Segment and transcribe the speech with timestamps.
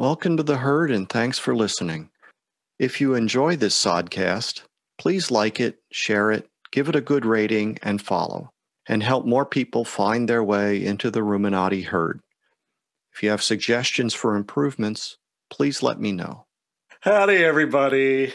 [0.00, 2.08] Welcome to the herd and thanks for listening.
[2.78, 4.62] If you enjoy this sodcast,
[4.96, 8.48] please like it, share it, give it a good rating, and follow,
[8.88, 12.22] and help more people find their way into the Ruminati herd.
[13.12, 15.18] If you have suggestions for improvements,
[15.50, 16.46] please let me know.
[17.00, 18.32] Howdy, everybody.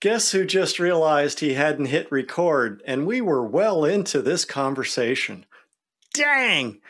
[0.00, 5.46] Guess who just realized he hadn't hit record, and we were well into this conversation.
[6.12, 6.80] Dang!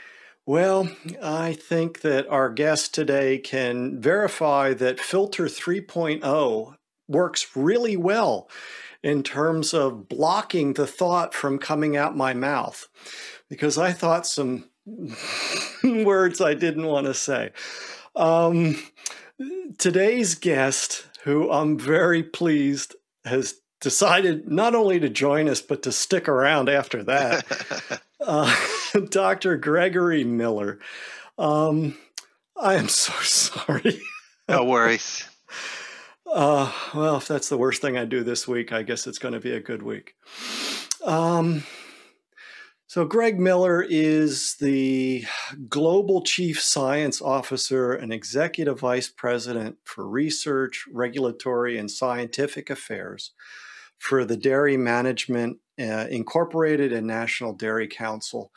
[0.49, 0.89] Well,
[1.23, 6.75] I think that our guest today can verify that Filter 3.0
[7.07, 8.49] works really well
[9.03, 12.89] in terms of blocking the thought from coming out my mouth
[13.51, 14.65] because I thought some
[15.85, 17.51] words I didn't want to say.
[18.17, 18.83] Um,
[19.77, 22.97] today's guest, who I'm very pleased
[23.27, 28.01] has decided not only to join us, but to stick around after that.
[28.21, 28.55] uh,
[29.11, 29.57] Dr.
[29.57, 30.79] Gregory Miller.
[31.39, 31.97] Um,
[32.57, 34.01] I am so sorry.
[34.49, 35.29] no worries.
[36.27, 39.35] Uh, well, if that's the worst thing I do this week, I guess it's going
[39.35, 40.15] to be a good week.
[41.05, 41.65] Um,
[42.87, 45.25] so, Greg Miller is the
[45.69, 53.33] Global Chief Science Officer and Executive Vice President for Research, Regulatory, and Scientific Affairs
[53.99, 58.53] for the Dairy Management uh, Incorporated and National Dairy Council.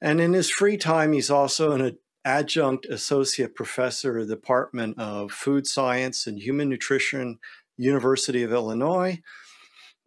[0.00, 5.32] And in his free time, he's also an adjunct associate professor of the Department of
[5.32, 7.38] Food Science and Human Nutrition,
[7.76, 9.20] University of Illinois.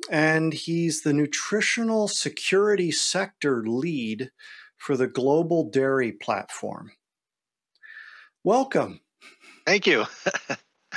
[0.10, 4.32] And he's the nutritional security sector lead
[4.78, 6.92] for the Global Dairy Platform.
[8.44, 9.02] Welcome.
[9.68, 10.06] Thank you.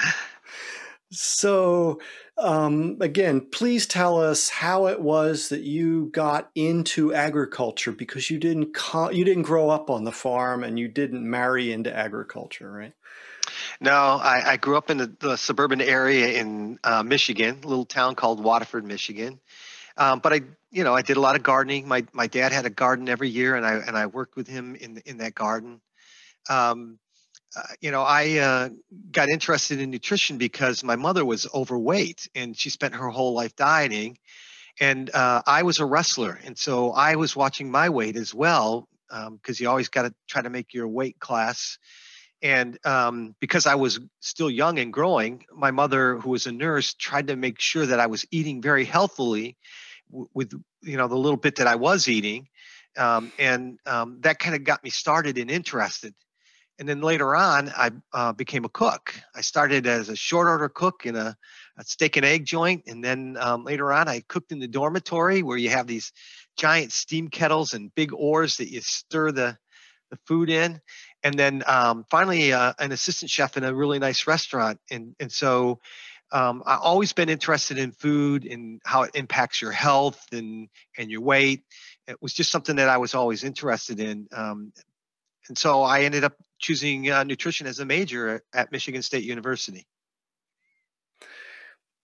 [1.12, 2.00] so,
[2.36, 8.38] um, again, please tell us how it was that you got into agriculture because you
[8.38, 12.70] didn't co- you didn't grow up on the farm and you didn't marry into agriculture,
[12.70, 12.92] right?
[13.80, 17.84] No, I, I grew up in the, the suburban area in uh, Michigan, a little
[17.84, 19.38] town called Waterford, Michigan.
[19.96, 21.86] Um, but I, you know, I did a lot of gardening.
[21.86, 24.74] My my dad had a garden every year, and I and I worked with him
[24.74, 25.80] in in that garden.
[26.48, 26.98] Um,
[27.80, 28.68] you know, I uh,
[29.10, 33.54] got interested in nutrition because my mother was overweight and she spent her whole life
[33.56, 34.18] dieting.
[34.80, 36.38] And uh, I was a wrestler.
[36.44, 40.14] And so I was watching my weight as well because um, you always got to
[40.26, 41.78] try to make your weight class.
[42.42, 46.92] And um, because I was still young and growing, my mother, who was a nurse,
[46.94, 49.56] tried to make sure that I was eating very healthily
[50.10, 52.48] w- with, you know, the little bit that I was eating.
[52.98, 56.14] Um, and um, that kind of got me started and interested
[56.78, 59.14] and then later on i uh, became a cook.
[59.34, 61.36] I started as a short order cook in a,
[61.78, 65.42] a steak and egg joint and then um, later on i cooked in the dormitory
[65.42, 66.12] where you have these
[66.56, 69.56] giant steam kettles and big oars that you stir the,
[70.10, 70.80] the food in.
[71.22, 74.78] And then um, finally uh, an assistant chef in a really nice restaurant.
[74.90, 75.80] And, and so
[76.32, 80.68] um, i've always been interested in food and how it impacts your health and,
[80.98, 81.62] and your weight.
[82.08, 84.72] It was just something that i was always interested in um,
[85.48, 89.86] and so I ended up choosing uh, nutrition as a major at Michigan State University.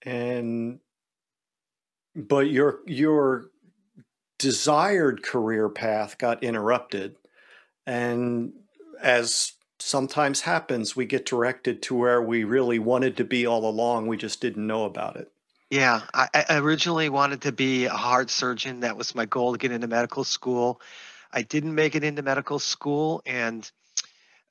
[0.02, 0.80] And
[2.14, 3.46] but your your
[4.38, 7.16] desired career path got interrupted.
[7.86, 8.52] And
[9.02, 14.06] as sometimes happens we get directed to where we really wanted to be all along.
[14.06, 15.32] We just didn't know about it.
[15.70, 18.80] Yeah i, I originally wanted to be a heart surgeon.
[18.80, 20.82] That was my goal to get into medical school.
[21.32, 23.70] I didn't make it into medical school, and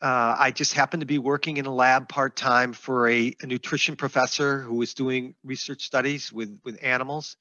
[0.02, 3.46] uh, I just happened to be working in a lab part time for a, a,
[3.46, 7.36] nutrition professor who was doing research studies with with animals,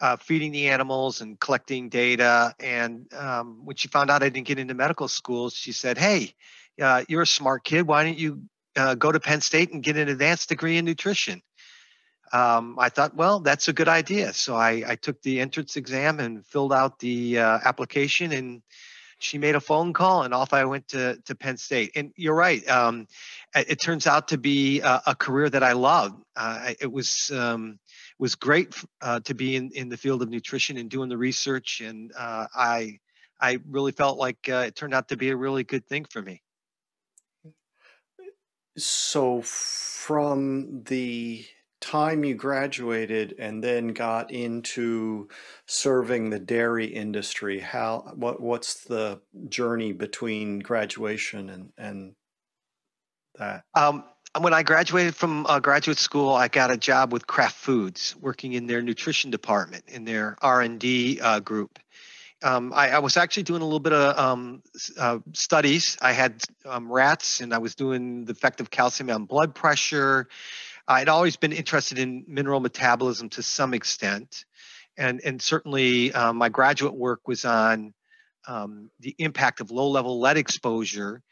[0.00, 2.54] uh, feeding the animals and collecting data.
[2.60, 6.34] And um, when she found out I didn't get into medical school, she said, "Hey,
[6.80, 7.86] uh, you're a smart kid.
[7.86, 8.42] Why don't you
[8.76, 11.42] uh, go to Penn State and get an advanced degree in nutrition?"
[12.32, 14.32] um, I thought, well, that's a good idea.
[14.32, 18.62] So I, I took the entrance exam and filled out the uh, application, and
[19.18, 21.92] she made a phone call, and off I went to to Penn State.
[21.96, 23.06] And you're right; um,
[23.54, 26.20] it, it, turns out to be a, a career that I love.
[26.36, 27.78] Uh, it was um,
[28.18, 31.80] was great uh, to be in, in the field of nutrition and doing the research,
[31.80, 32.98] and uh, I
[33.40, 36.22] I really felt like uh, it turned out to be a really good thing for
[36.22, 36.42] me.
[38.76, 41.44] So, from the
[41.80, 45.28] time you graduated and then got into
[45.66, 52.14] serving the dairy industry how what what's the journey between graduation and and
[53.36, 54.04] that um,
[54.40, 58.54] when i graduated from uh, graduate school i got a job with kraft foods working
[58.54, 61.78] in their nutrition department in their r&d uh, group
[62.42, 64.62] um, I, I, was actually doing a little bit of um,
[64.96, 65.98] uh, studies.
[66.00, 70.28] I had um, rats, and I was doing the effect of calcium on blood pressure.
[70.88, 74.44] I'd always been interested in mineral metabolism to some extent,
[74.96, 77.94] and and certainly uh, my graduate work was on
[78.46, 81.22] um, the impact of low-level lead exposure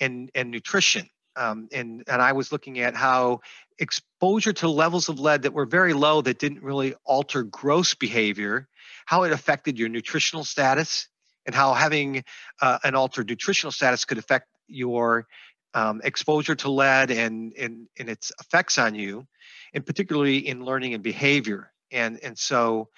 [0.00, 1.08] and and nutrition.
[1.36, 3.40] Um, and and I was looking at how
[3.78, 8.68] exposure to levels of lead that were very low that didn't really alter gross behavior
[9.06, 11.08] how it affected your nutritional status
[11.46, 12.24] and how having
[12.60, 15.26] uh, an altered nutritional status could affect your
[15.74, 19.26] um, exposure to lead and, and, and its effects on you,
[19.74, 21.72] and particularly in learning and behavior.
[21.90, 22.88] And, and so,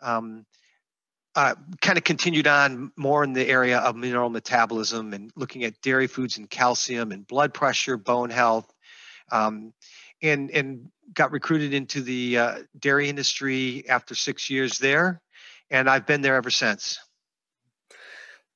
[0.00, 0.46] um,
[1.36, 5.80] uh, kind of continued on more in the area of mineral metabolism and looking at
[5.80, 8.72] dairy foods and calcium and blood pressure, bone health,
[9.32, 9.72] um,
[10.22, 15.20] and and got recruited into the uh, dairy industry after six years there,
[15.70, 16.98] and I've been there ever since.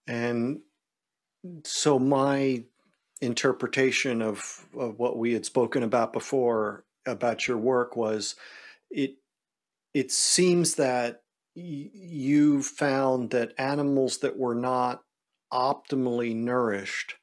[0.07, 0.61] And
[1.65, 2.65] so my
[3.21, 8.37] interpretation of, of what we had spoken about before about your work was
[8.91, 9.17] it
[9.95, 11.23] it seems that
[11.57, 15.03] y- you found that animals that were not
[15.53, 17.15] optimally nourished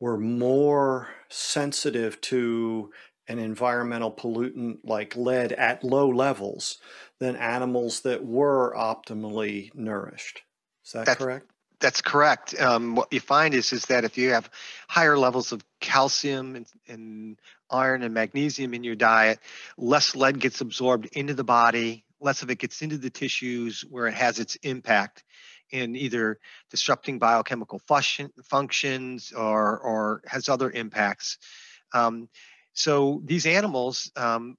[0.00, 2.90] were more sensitive to
[3.28, 6.78] an environmental pollutant like lead at low levels
[7.20, 10.42] than animals that were optimally nourished.
[10.84, 11.50] Is that that's, correct?
[11.84, 12.58] That's correct.
[12.58, 14.48] Um, what you find is is that if you have
[14.88, 17.38] higher levels of calcium and, and
[17.68, 19.38] iron and magnesium in your diet,
[19.76, 24.06] less lead gets absorbed into the body, less of it gets into the tissues where
[24.06, 25.24] it has its impact
[25.72, 26.38] in either
[26.70, 31.36] disrupting biochemical function, functions or or has other impacts.
[31.92, 32.30] Um,
[32.72, 34.56] so these animals um,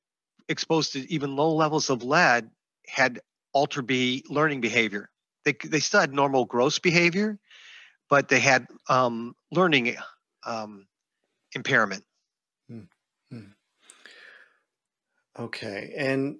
[0.48, 2.52] exposed to even low levels of lead
[2.88, 3.20] had
[3.52, 5.10] altered be learning behavior.
[5.46, 7.40] They, they still had normal gross behavior,
[8.10, 9.96] but they had um, learning
[10.46, 10.88] um,
[11.54, 12.04] impairment.
[12.70, 13.40] Mm-hmm.
[15.38, 16.38] Okay, and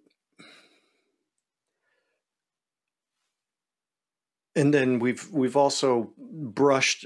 [4.56, 7.06] and then we've we've also brushed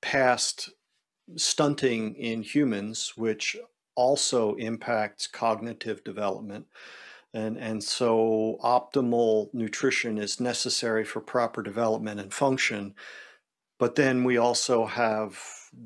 [0.00, 0.70] past
[1.36, 3.56] stunting in humans, which
[3.94, 6.66] also impacts cognitive development.
[7.34, 12.94] And, and so optimal nutrition is necessary for proper development and function.
[13.78, 15.38] But then we also have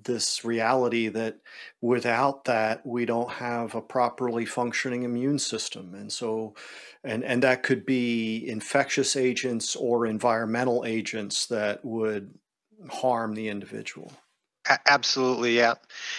[0.03, 1.39] this reality that
[1.81, 5.95] without that, we don't have a properly functioning immune system.
[5.95, 6.55] And so,
[7.05, 12.35] and, and that could be infectious agents or environmental agents that would
[12.91, 14.13] harm the individual.
[14.89, 15.75] Absolutely, yeah.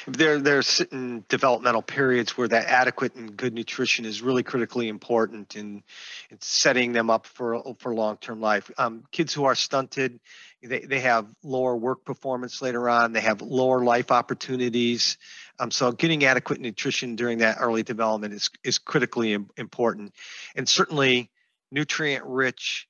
[0.07, 4.87] There, there are certain developmental periods where that adequate and good nutrition is really critically
[4.87, 5.83] important in,
[6.29, 8.71] in setting them up for for long term life.
[8.77, 10.19] Um, kids who are stunted,
[10.63, 13.11] they, they have lower work performance later on.
[13.11, 15.17] They have lower life opportunities.
[15.59, 20.13] Um, so getting adequate nutrition during that early development is is critically important,
[20.55, 21.29] and certainly
[21.71, 22.87] nutrient rich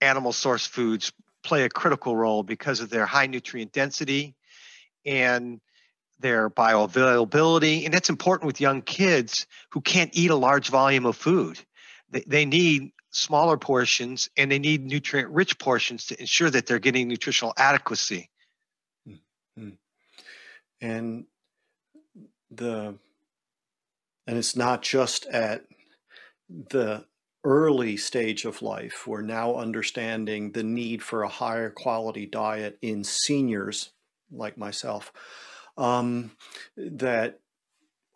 [0.00, 1.12] animal source foods
[1.42, 4.34] play a critical role because of their high nutrient density
[5.04, 5.60] and
[6.20, 7.84] their bioavailability.
[7.84, 11.58] And that's important with young kids who can't eat a large volume of food.
[12.10, 16.78] They, they need smaller portions and they need nutrient rich portions to ensure that they're
[16.78, 18.30] getting nutritional adequacy.
[19.08, 19.70] Mm-hmm.
[20.80, 21.24] And
[22.50, 22.94] the
[24.26, 25.64] and it's not just at
[26.48, 27.04] the
[27.44, 29.06] early stage of life.
[29.06, 33.92] We're now understanding the need for a higher quality diet in seniors
[34.36, 35.12] like myself,
[35.76, 36.30] um,
[36.76, 37.40] that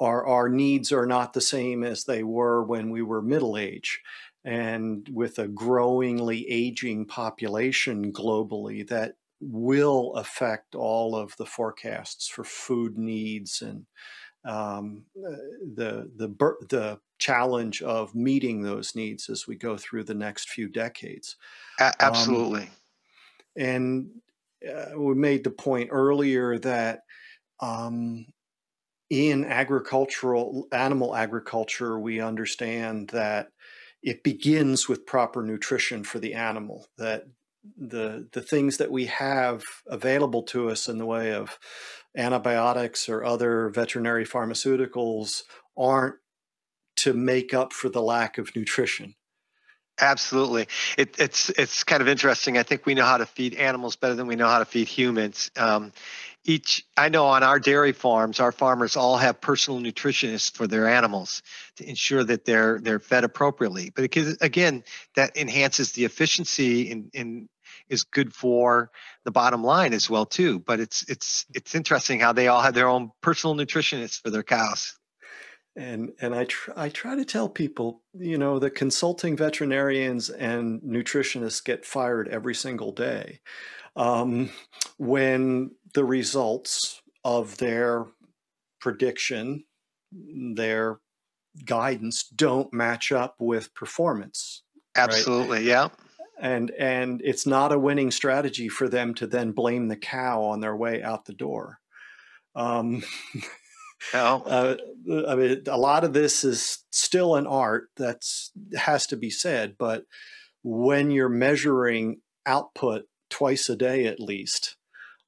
[0.00, 4.00] our, our needs are not the same as they were when we were middle age.
[4.44, 12.44] And with a growingly aging population globally, that will affect all of the forecasts for
[12.44, 13.86] food needs and
[14.44, 16.28] um, the the
[16.68, 21.36] the challenge of meeting those needs as we go through the next few decades.
[21.80, 22.62] A- absolutely.
[22.62, 22.68] Um,
[23.56, 24.08] and
[24.66, 27.00] uh, we made the point earlier that
[27.60, 28.26] um,
[29.10, 33.48] in agricultural animal agriculture, we understand that
[34.02, 36.86] it begins with proper nutrition for the animal.
[36.98, 37.24] That
[37.76, 41.58] the the things that we have available to us in the way of
[42.16, 45.42] antibiotics or other veterinary pharmaceuticals
[45.76, 46.16] aren't
[46.96, 49.14] to make up for the lack of nutrition.
[50.00, 52.56] Absolutely, it, it's it's kind of interesting.
[52.56, 54.86] I think we know how to feed animals better than we know how to feed
[54.88, 55.50] humans.
[55.56, 55.92] Um,
[56.44, 60.88] each, I know on our dairy farms, our farmers all have personal nutritionists for their
[60.88, 61.42] animals
[61.76, 63.90] to ensure that they're they're fed appropriately.
[63.94, 64.04] But
[64.40, 64.84] again,
[65.16, 67.48] that enhances the efficiency and in
[67.88, 68.90] is good for
[69.24, 70.58] the bottom line as well too.
[70.60, 74.44] But it's it's it's interesting how they all have their own personal nutritionists for their
[74.44, 74.97] cows.
[75.78, 80.82] And and I tr- I try to tell people, you know, the consulting veterinarians and
[80.82, 83.38] nutritionists get fired every single day
[83.94, 84.50] um,
[84.96, 88.06] when the results of their
[88.80, 89.64] prediction,
[90.12, 90.98] their
[91.64, 94.62] guidance don't match up with performance.
[94.96, 95.66] Absolutely, right?
[95.66, 95.88] yeah.
[96.40, 100.60] And and it's not a winning strategy for them to then blame the cow on
[100.60, 101.78] their way out the door.
[102.56, 103.04] Um,
[104.14, 104.42] no.
[104.46, 104.76] uh,
[105.28, 109.76] I mean, a lot of this is still an art that's has to be said,
[109.78, 110.04] but
[110.62, 114.76] when you're measuring output twice a day at least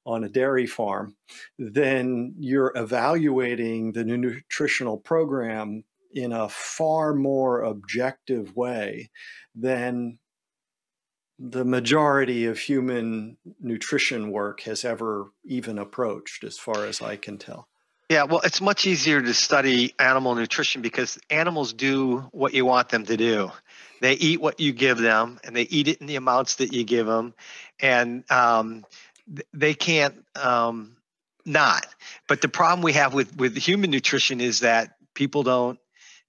[0.05, 1.15] on a dairy farm,
[1.57, 9.09] then you're evaluating the nutritional program in a far more objective way
[9.55, 10.17] than
[11.39, 17.37] the majority of human nutrition work has ever even approached, as far as I can
[17.37, 17.67] tell.
[18.11, 22.89] Yeah, well, it's much easier to study animal nutrition because animals do what you want
[22.89, 23.53] them to do.
[24.01, 26.83] They eat what you give them, and they eat it in the amounts that you
[26.83, 27.33] give them,
[27.79, 28.85] and um,
[29.53, 30.97] they can't um,
[31.45, 31.87] not.
[32.27, 35.79] But the problem we have with with human nutrition is that people don't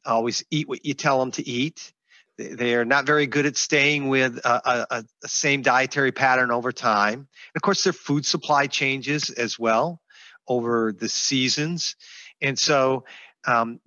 [0.05, 1.93] always eat what you tell them to eat.
[2.39, 6.71] They are not very good at staying with a, a, a same dietary pattern over
[6.71, 7.15] time.
[7.15, 10.01] And of course, their food supply changes as well
[10.49, 11.97] over the seasons.
[12.41, 13.05] And so,
[13.47, 13.81] um,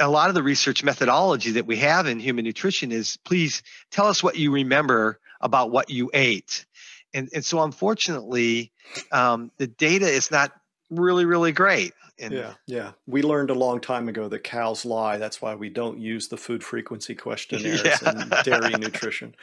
[0.00, 4.06] a lot of the research methodology that we have in human nutrition is please tell
[4.06, 6.66] us what you remember about what you ate.
[7.14, 8.72] And, and so, unfortunately,
[9.12, 10.52] um, the data is not
[10.90, 11.92] really, really great.
[12.20, 12.92] And yeah, yeah.
[13.06, 15.18] We learned a long time ago that cows lie.
[15.18, 18.22] That's why we don't use the food frequency questionnaires yeah.
[18.22, 19.34] in dairy nutrition.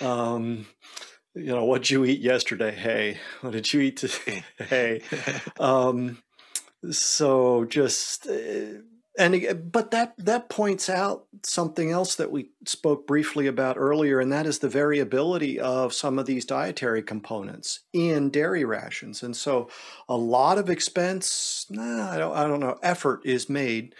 [0.00, 0.66] Um,
[1.34, 2.72] you know, what did you eat yesterday?
[2.72, 4.44] Hey, What did you eat today?
[4.58, 5.02] hey.
[5.58, 6.22] Um,
[6.90, 8.26] so just.
[8.26, 8.80] Uh,
[9.18, 14.32] and but that that points out something else that we spoke briefly about earlier and
[14.32, 19.68] that is the variability of some of these dietary components in dairy rations and so
[20.08, 23.94] a lot of expense nah, I, don't, I don't know effort is made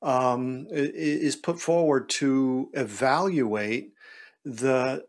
[0.00, 3.92] um, is put forward to evaluate
[4.44, 5.04] the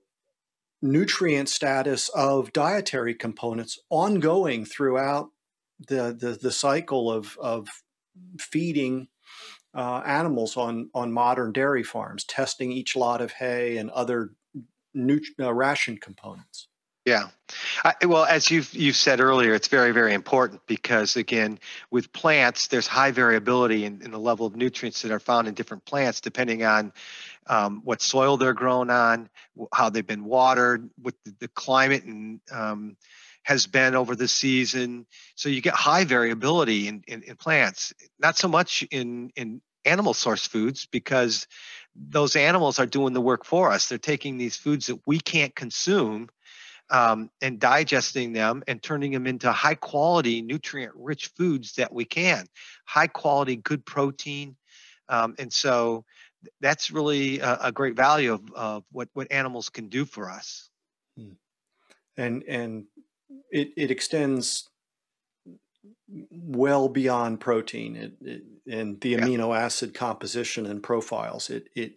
[0.82, 5.30] nutrient status of dietary components ongoing throughout
[5.80, 7.68] the the, the cycle of of
[8.40, 9.08] feeding
[9.76, 14.32] uh, animals on on modern dairy farms, testing each lot of hay and other
[14.94, 16.68] nut- uh, ration components.
[17.06, 17.28] Yeah,
[17.86, 22.68] I, well, as you've you've said earlier, it's very very important because again, with plants,
[22.68, 26.20] there's high variability in, in the level of nutrients that are found in different plants,
[26.20, 26.92] depending on
[27.48, 29.30] um, what soil they're grown on,
[29.74, 32.98] how they've been watered, what the, climate and um,
[33.44, 35.06] has been over the season.
[35.36, 40.14] So you get high variability in, in, in, plants, not so much in, in animal
[40.14, 41.48] source foods because
[41.96, 43.88] those animals are doing the work for us.
[43.88, 46.30] They're taking these foods that we can't consume
[46.90, 52.06] um, and digesting them and turning them into high quality, nutrient rich foods that we
[52.06, 52.46] can.
[52.86, 54.56] High quality, good protein.
[55.10, 56.06] Um, and so
[56.62, 60.70] that's really a, a great value of, of, what, what animals can do for us.
[61.18, 61.34] Hmm.
[62.18, 62.86] And, and
[63.52, 64.70] it, it extends
[66.32, 69.20] well beyond protein it, it, and the yeah.
[69.20, 71.50] amino acid composition and profiles.
[71.50, 71.94] It it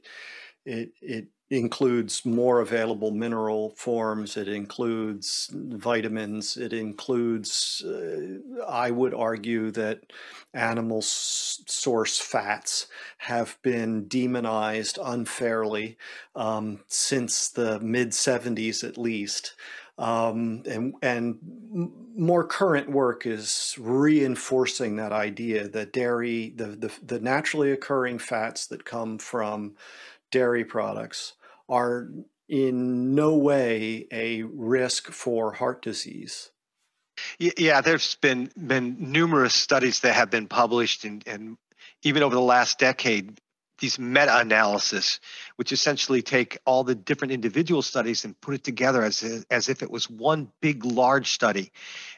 [0.64, 4.36] it it includes more available mineral forms.
[4.36, 6.56] It includes vitamins.
[6.56, 10.12] It includes, uh, I would argue, that
[10.54, 12.86] animal source fats
[13.18, 15.98] have been demonized unfairly
[16.36, 19.54] um, since the mid 70s at least.
[19.98, 21.38] Um, and and
[22.16, 28.66] more current work is reinforcing that idea that dairy, the, the, the naturally occurring fats
[28.68, 29.74] that come from
[30.30, 31.34] dairy products,
[31.70, 32.10] are
[32.48, 36.50] in no way a risk for heart disease.
[37.38, 41.56] Yeah, there's been been numerous studies that have been published, and, and
[42.02, 43.38] even over the last decade,
[43.78, 45.20] these meta-analysis,
[45.56, 49.82] which essentially take all the different individual studies and put it together as, as if
[49.82, 51.72] it was one big, large study,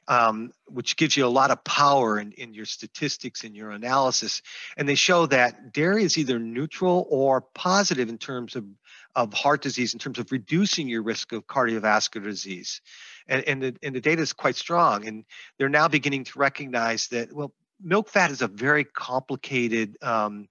[0.09, 4.43] um, which gives you a lot of power in, in your statistics and your analysis.
[4.77, 8.65] And they show that dairy is either neutral or positive in terms of,
[9.15, 12.81] of heart disease, in terms of reducing your risk of cardiovascular disease.
[13.29, 15.07] And, and, the, and the data is quite strong.
[15.07, 15.25] And
[15.59, 17.53] they're now beginning to recognize that, well,
[17.83, 20.49] milk fat is a very complicated um,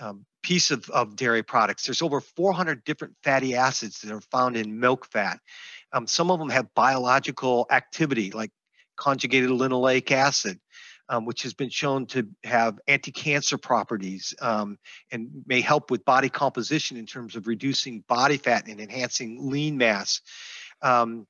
[0.00, 1.86] um, piece of, of dairy products.
[1.86, 5.40] There's over 400 different fatty acids that are found in milk fat.
[5.92, 8.50] Um, some of them have biological activity, like
[8.96, 10.58] conjugated linoleic acid,
[11.08, 14.78] um, which has been shown to have anti-cancer properties um,
[15.10, 19.76] and may help with body composition in terms of reducing body fat and enhancing lean
[19.76, 20.20] mass.
[20.82, 21.26] Um,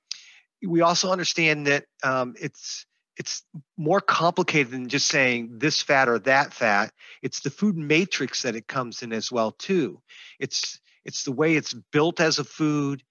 [0.67, 3.43] we also understand that um, it's it's
[3.79, 6.93] more complicated than just saying this fat or that fat.
[7.23, 10.01] It's the food matrix that it comes in as well too.
[10.39, 13.03] It's it's the way it's built as a food,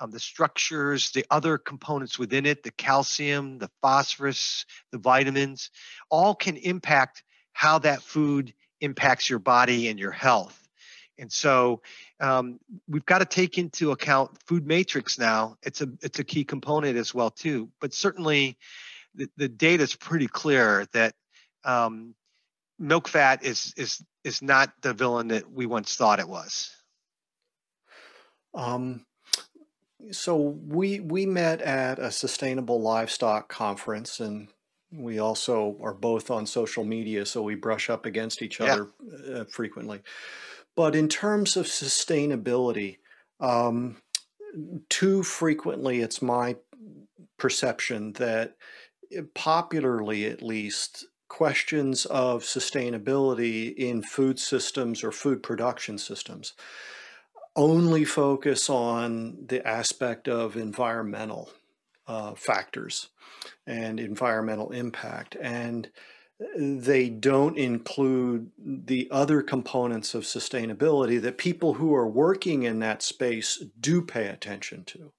[0.00, 5.70] um, the structures, the other components within it, the calcium, the phosphorus, the vitamins,
[6.10, 7.22] all can impact
[7.52, 10.60] how that food impacts your body and your health.
[11.18, 11.80] And so
[12.20, 12.58] um,
[12.88, 15.56] we've got to take into account food matrix now.
[15.62, 17.70] It's a it's a key component as well too.
[17.80, 18.58] But certainly,
[19.14, 21.14] the, the data is pretty clear that
[21.64, 22.14] um,
[22.80, 26.70] milk fat is is is not the villain that we once thought it was.
[28.54, 29.04] Um,
[30.10, 34.48] so we we met at a sustainable livestock conference, and
[34.92, 39.34] we also are both on social media, so we brush up against each other yeah.
[39.40, 40.00] uh, frequently.
[40.76, 42.98] But in terms of sustainability,
[43.40, 43.96] um,
[44.88, 46.56] too frequently, it's my
[47.38, 48.56] perception that
[49.12, 56.54] eh, popularly, at least, questions of sustainability in food systems or food production systems
[57.56, 61.50] only focus on the aspect of environmental
[62.06, 63.08] uh, factors
[63.66, 65.36] and environmental impact.
[65.40, 65.90] And
[66.56, 73.02] they don't include the other components of sustainability that people who are working in that
[73.02, 75.12] space do pay attention to.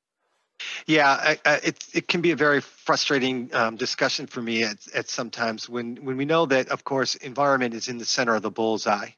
[0.86, 4.78] Yeah, I, I, it it can be a very frustrating um, discussion for me at,
[4.94, 8.42] at sometimes when when we know that of course environment is in the center of
[8.42, 9.10] the bullseye.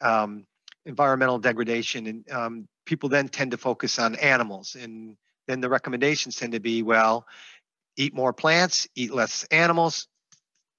[0.00, 0.46] Um,
[0.86, 4.76] environmental degradation and um, people then tend to focus on animals.
[4.78, 7.26] And then the recommendations tend to be well
[7.96, 10.08] eat more plants eat less animals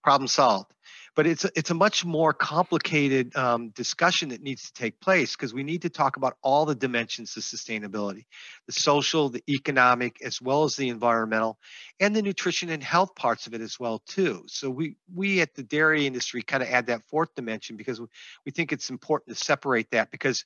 [0.03, 0.69] problem solved
[1.15, 5.35] but it's a, it's a much more complicated um, discussion that needs to take place
[5.35, 8.25] because we need to talk about all the dimensions of sustainability
[8.67, 11.57] the social the economic as well as the environmental
[11.99, 14.43] and the nutrition and health parts of it as well too.
[14.47, 18.07] So we we at the dairy industry kind of add that fourth dimension because we,
[18.45, 20.43] we think it's important to separate that because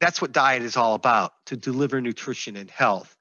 [0.00, 3.16] that's what diet is all about to deliver nutrition and health.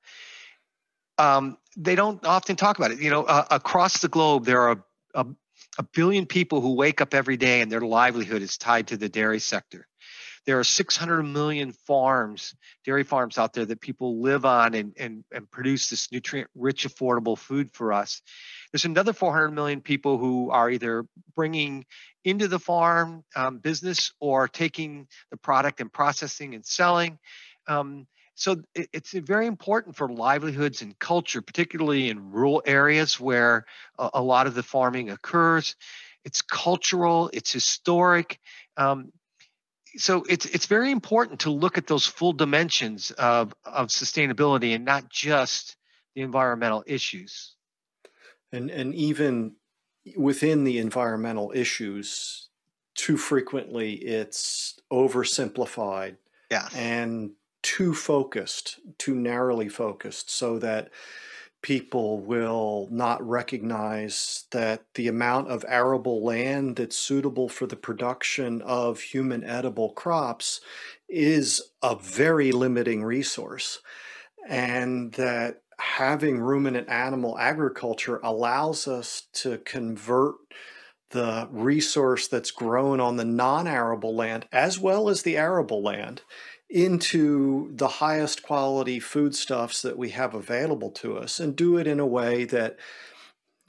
[1.18, 3.00] Um, they don't often talk about it.
[3.00, 4.84] You know uh, across the globe there are
[5.14, 5.26] a,
[5.78, 9.10] a billion people who wake up every day and their livelihood is tied to the
[9.10, 9.88] dairy sector.
[10.46, 15.24] There are 600 million farms, dairy farms out there that people live on and, and,
[15.32, 18.22] and produce this nutrient rich, affordable food for us.
[18.72, 21.06] There's another 400 million people who are either
[21.36, 21.86] bringing
[22.26, 27.20] into the farm um, business or taking the product and processing and selling.
[27.68, 33.66] Um, so it's very important for livelihoods and culture, particularly in rural areas where
[34.00, 35.76] a, lot of the farming occurs.
[36.26, 38.40] It's cultural, it's historic.
[38.76, 39.12] Um,
[39.98, 44.84] so it's it's very important to look at those full dimensions of of sustainability and
[44.84, 45.78] not just
[46.16, 47.56] the environmental issues.
[48.52, 49.56] And and even
[50.18, 52.50] within the environmental issues,
[52.96, 56.16] too frequently it's oversimplified.
[56.50, 56.68] Yeah.
[56.76, 60.92] And too focused, too narrowly focused, so that
[61.64, 68.62] people will not recognize that the amount of arable land that's suitable for the production
[68.64, 70.60] of human edible crops
[71.08, 73.80] is a very limiting resource.
[74.48, 80.36] And that having ruminant animal agriculture allows us to convert
[81.12, 86.24] the resource that's grown on the non arable land as well as the arable land
[86.74, 92.00] into the highest quality foodstuffs that we have available to us and do it in
[92.00, 92.78] a way that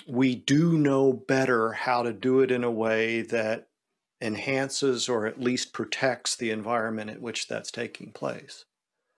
[0.08, 3.68] we do know better how to do it in a way that
[4.22, 8.64] enhances or at least protects the environment in which that's taking place.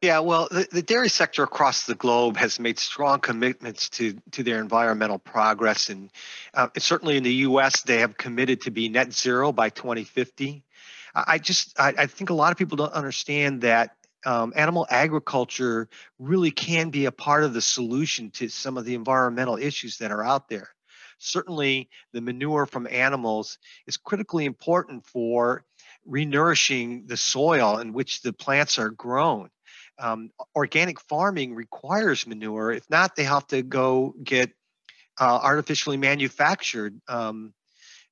[0.02, 4.42] Yeah, well, the, the, dairy sector across the globe has made strong commitments to to
[4.42, 6.10] their environmental progress, and
[6.52, 10.62] uh, certainly in the U.S., they have committed to be net zero by 2050.
[11.26, 15.88] I just I, I think a lot of people don't understand that um, animal agriculture
[16.18, 20.10] really can be a part of the solution to some of the environmental issues that
[20.10, 20.68] are out there.
[21.18, 25.64] Certainly, the manure from animals is critically important for
[26.06, 29.48] renourishing the soil in which the plants are grown.
[29.98, 32.72] Um, organic farming requires manure.
[32.72, 34.50] If not, they have to go get
[35.18, 37.54] uh, artificially manufactured um,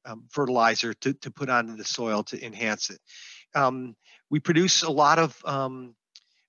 [0.06, 3.00] um, fertilizer to, to put onto the soil to enhance it.
[3.54, 3.96] Um,
[4.30, 5.94] we produce a lot of um,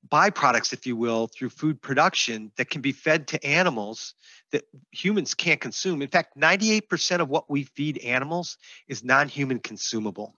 [0.10, 4.14] byproducts, if you will, through food production that can be fed to animals
[4.52, 6.02] that humans can't consume.
[6.02, 10.36] In fact, 98% of what we feed animals is non human consumable.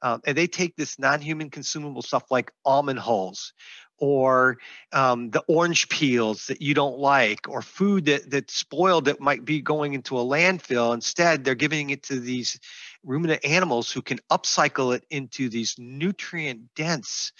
[0.00, 3.52] Um, and they take this non human consumable stuff like almond hulls
[3.98, 4.58] or
[4.92, 9.44] um, the orange peels that you don't like or food that, that's spoiled that might
[9.44, 10.94] be going into a landfill.
[10.94, 12.58] Instead, they're giving it to these
[13.04, 17.32] ruminant animals who can upcycle it into these nutrient dense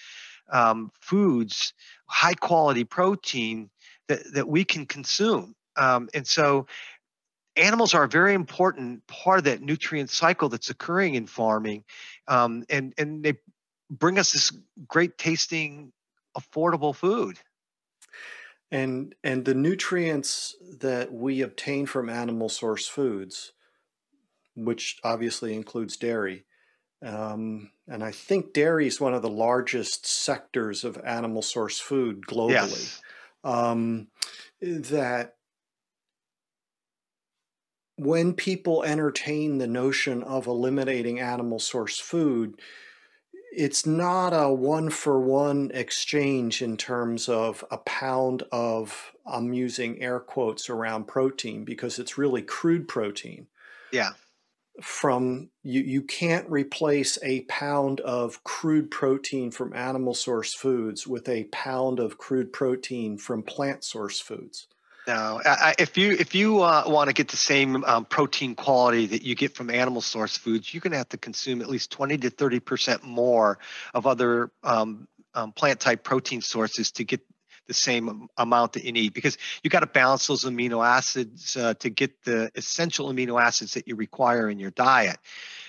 [0.51, 1.75] um, foods,
[2.07, 3.71] high quality protein
[4.09, 5.55] that, that we can consume.
[5.77, 6.67] Um, and so
[7.57, 11.85] animals are a very important part of that nutrient cycle that's occurring in farming.
[12.27, 13.35] Um, and, and they
[13.91, 14.53] bring us this
[14.87, 15.93] great tasting,
[16.39, 17.39] affordable food.
[18.71, 23.53] And, and the nutrients that we obtain from animal source foods,
[24.55, 26.45] which obviously includes dairy,
[27.05, 32.23] um, and I think dairy is one of the largest sectors of animal source food
[32.23, 32.51] globally.
[32.51, 33.01] Yes.
[33.45, 34.09] Um,
[34.61, 35.37] that
[37.97, 42.61] when people entertain the notion of eliminating animal source food,
[43.53, 50.03] it's not a one for one exchange in terms of a pound of, I'm using
[50.03, 53.47] air quotes around protein because it's really crude protein.
[53.93, 54.11] Yeah
[54.81, 61.29] from you you can't replace a pound of crude protein from animal source foods with
[61.29, 64.69] a pound of crude protein from plant source foods.
[65.09, 69.07] No, I, if you if you uh, want to get the same um, protein quality
[69.07, 71.91] that you get from animal source foods, you're going to have to consume at least
[71.93, 73.59] 20 to 30 percent more
[73.95, 77.23] of other um, um, plant type protein sources to get
[77.69, 81.73] the same amount that you need because you got to balance those amino acids uh,
[81.75, 85.17] to get the essential amino acids that you require in your diet.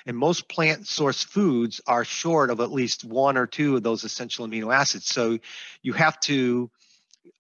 [0.06, 4.04] And most plant source foods are short of at least one or two of those
[4.04, 5.06] essential amino acids.
[5.06, 5.40] So
[5.82, 6.70] you have to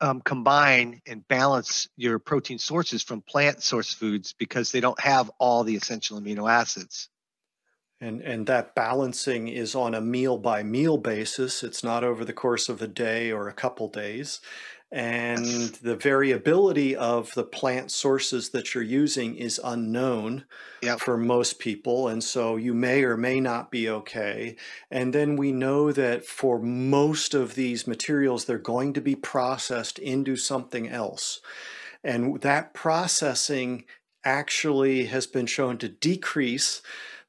[0.01, 5.31] um, combine and balance your protein sources from plant source foods because they don't have
[5.39, 7.09] all the essential amino acids.
[8.01, 11.63] And, and that balancing is on a meal by meal basis.
[11.63, 14.39] It's not over the course of a day or a couple days.
[14.91, 15.45] And
[15.83, 20.45] the variability of the plant sources that you're using is unknown
[20.81, 20.99] yep.
[20.99, 22.07] for most people.
[22.07, 24.55] And so you may or may not be okay.
[24.89, 29.99] And then we know that for most of these materials, they're going to be processed
[29.99, 31.39] into something else.
[32.03, 33.85] And that processing
[34.23, 36.81] actually has been shown to decrease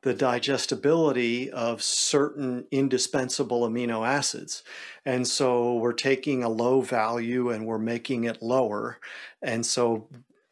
[0.02, 4.62] the digestibility of certain indispensable amino acids.
[5.04, 8.98] And so we're taking a low value and we're making it lower.
[9.42, 10.08] And so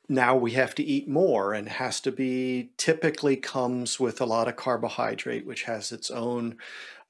[0.08, 4.48] now we have to eat more and has to be typically comes with a lot
[4.48, 6.56] of carbohydrate, which has its own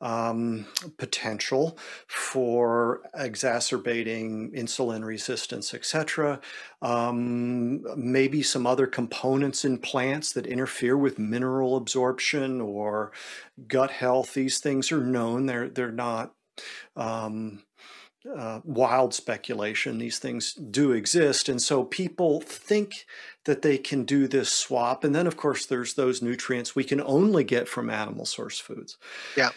[0.00, 6.40] um, potential for exacerbating insulin resistance, etc.
[6.82, 13.12] Um, maybe some other components in plants that interfere with mineral absorption or
[13.66, 14.34] gut health.
[14.34, 15.46] These things are known.
[15.46, 16.34] They're they're not.
[16.96, 17.62] Um,
[18.36, 19.98] uh, wild speculation.
[19.98, 21.48] These things do exist.
[21.48, 23.06] And so people think
[23.44, 25.04] that they can do this swap.
[25.04, 28.98] And then, of course, there's those nutrients we can only get from animal source foods.
[29.36, 29.50] Yeah.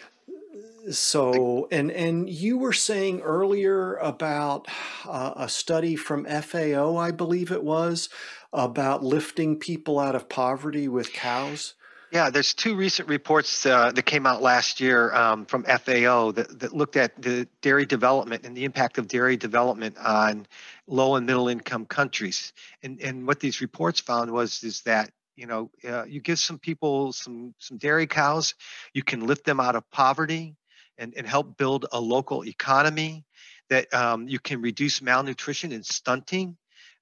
[0.90, 4.66] So, and and you were saying earlier about
[5.06, 8.08] uh, a study from FAO, I believe it was,
[8.52, 11.74] about lifting people out of poverty with cows.
[12.10, 16.58] Yeah, there's two recent reports uh, that came out last year um, from FAO that,
[16.60, 20.46] that looked at the dairy development and the impact of dairy development on
[20.86, 22.52] low and middle income countries.
[22.82, 26.58] And and what these reports found was is that you know uh, you give some
[26.58, 28.56] people some some dairy cows,
[28.92, 30.56] you can lift them out of poverty
[30.98, 33.24] and, and help build a local economy,
[33.70, 36.56] that um, you can reduce malnutrition and stunting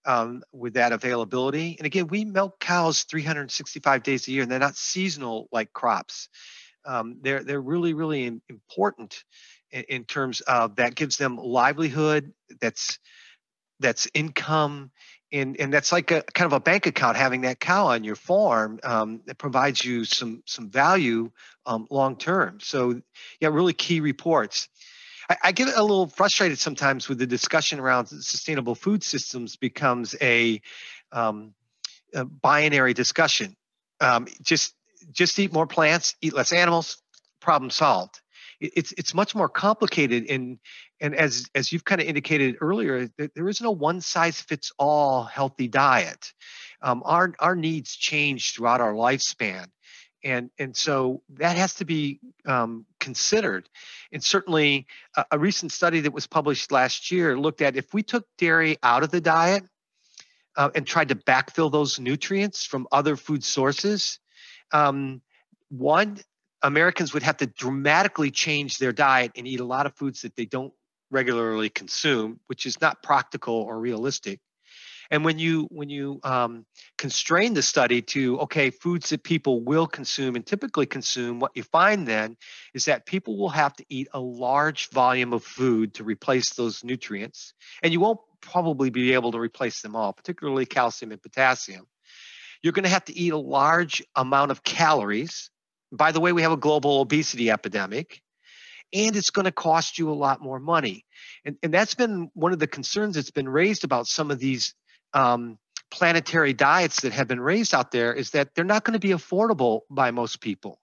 [0.05, 1.77] um, with that availability.
[1.79, 6.29] And again, we milk cows 365 days a year, and they're not seasonal like crops.
[6.85, 9.25] Um, they're they're really really important
[9.71, 12.33] in, in, terms of that gives them livelihood.
[12.61, 12.99] That's
[13.81, 14.91] that's income.
[15.33, 18.17] And, and that's like a kind of a bank account having that cow on your
[18.17, 21.31] farm um, that provides you some some value
[21.67, 22.59] um, long term.
[22.61, 23.01] So,
[23.41, 24.69] yeah, really key reports.
[25.29, 30.17] I, I, get a little frustrated sometimes with the discussion around sustainable food systems becomes
[30.21, 30.61] a,
[31.13, 31.55] um,
[32.13, 33.57] a binary discussion.
[34.01, 34.75] Um, just
[35.13, 37.03] just eat more plants, eat less animals,
[37.41, 38.21] problem solved.
[38.61, 40.59] It's it's much more complicated and
[41.01, 45.25] and as as you've kind of indicated earlier, there is no one size fits all
[45.25, 46.33] healthy diet.
[46.83, 49.67] Um, our our needs change throughout our lifespan
[50.23, 53.69] and and so that has to be um, considered
[54.13, 54.87] and certainly
[55.17, 58.77] a, a, recent study that was published last year looked at if we took dairy
[58.83, 59.65] out of the diet
[60.57, 64.19] uh, and tried to backfill those nutrients from other food sources
[64.73, 65.21] um,
[65.69, 66.19] one
[66.63, 70.37] americans would have to dramatically change their diet and eat a lot of foods that
[70.37, 70.73] they don't
[71.11, 74.41] regularly consume which is not practical or realistic
[75.11, 76.65] and when you when you um,
[76.97, 81.65] constrain the study to okay, foods that people will consume and typically consume, what you
[81.65, 82.37] find then
[82.75, 86.85] is that people will have to eat a large volume of food to replace those
[86.85, 91.87] nutrients, and you won't probably be able to replace them all, particularly calcium and potassium.
[92.63, 95.51] You're going to have to eat a large amount of calories.
[95.91, 98.23] By the way, we have a global obesity epidemic
[98.93, 101.05] and it's going to cost you a lot more money.
[101.45, 104.75] And, and that's been one of the concerns that's been raised about some of these
[105.13, 105.59] um,
[105.91, 109.15] planetary diets that have been raised out there is that they're not going to be
[109.15, 110.81] affordable by most people.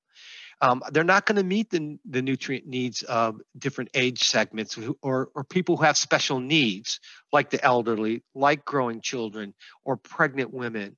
[0.60, 5.30] Um, they're not going to meet the, the nutrient needs of different age segments or,
[5.36, 7.00] or people who have special needs,
[7.32, 9.54] like the elderly, like growing children,
[9.86, 10.98] or pregnant women.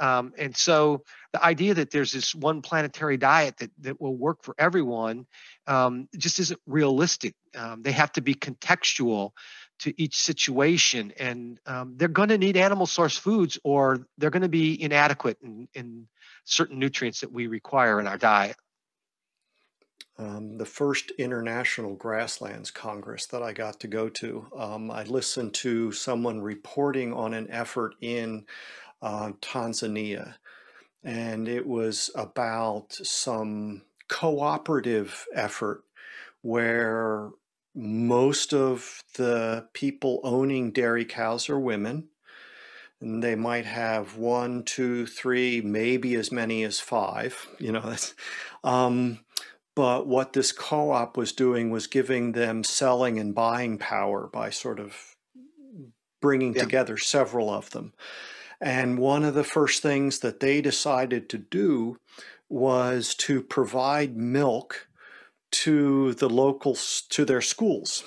[0.00, 4.42] Um, and so the idea that there's this one planetary diet that, that will work
[4.42, 5.26] for everyone
[5.66, 7.34] um, just isn't realistic.
[7.56, 9.32] Um, they have to be contextual
[9.80, 14.42] to each situation and um, they're going to need animal source foods or they're going
[14.42, 16.06] to be inadequate in, in,
[16.44, 18.56] certain nutrients that we require in our diet
[20.16, 25.52] um, the first international grasslands congress that i got to go to um, i listened
[25.52, 28.46] to someone reporting on an effort in
[29.02, 30.34] uh, tanzania
[31.04, 35.84] and it was about some cooperative effort
[36.42, 37.30] where
[37.74, 42.08] most of the people owning dairy cows are women.
[43.00, 47.46] And they might have one, two, three, maybe as many as five.
[47.60, 47.94] You know,
[48.64, 49.20] um,
[49.76, 54.80] but what this co-op was doing was giving them selling and buying power by sort
[54.80, 54.96] of
[56.20, 56.62] bringing yeah.
[56.62, 57.92] together several of them.
[58.60, 61.98] And one of the first things that they decided to do
[62.48, 64.88] was to provide milk
[65.50, 68.04] to the locals to their schools.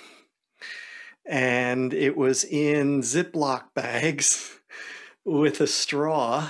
[1.26, 4.60] And it was in ziploc bags
[5.26, 6.50] with a straw.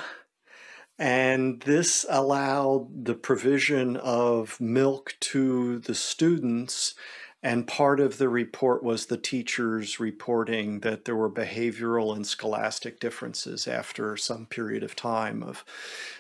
[0.98, 6.94] And this allowed the provision of milk to the students
[7.44, 13.00] and part of the report was the teachers reporting that there were behavioral and scholastic
[13.00, 15.66] differences after some period of time of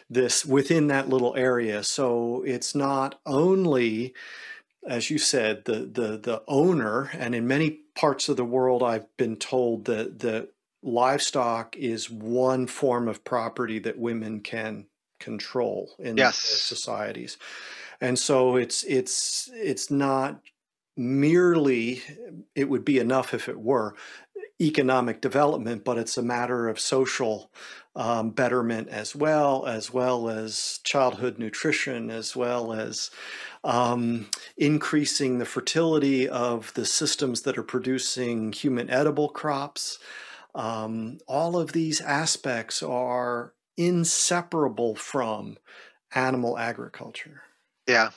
[0.09, 4.13] this within that little area so it's not only
[4.87, 9.05] as you said, the the the owner, and in many parts of the world, I've
[9.17, 10.49] been told that the
[10.81, 14.87] livestock is one form of property that women can
[15.19, 16.37] control in yes.
[16.37, 17.37] societies,
[17.99, 20.41] and so it's it's it's not
[20.97, 22.01] merely
[22.55, 23.95] it would be enough if it were
[24.59, 27.51] economic development, but it's a matter of social
[27.95, 33.09] um, betterment as well, as well as childhood nutrition, as well as
[33.63, 39.99] um, increasing the fertility of the systems that are producing human edible crops.
[40.53, 45.57] Um, all of these aspects are inseparable from
[46.13, 47.41] animal agriculture.
[47.87, 48.11] Yeah.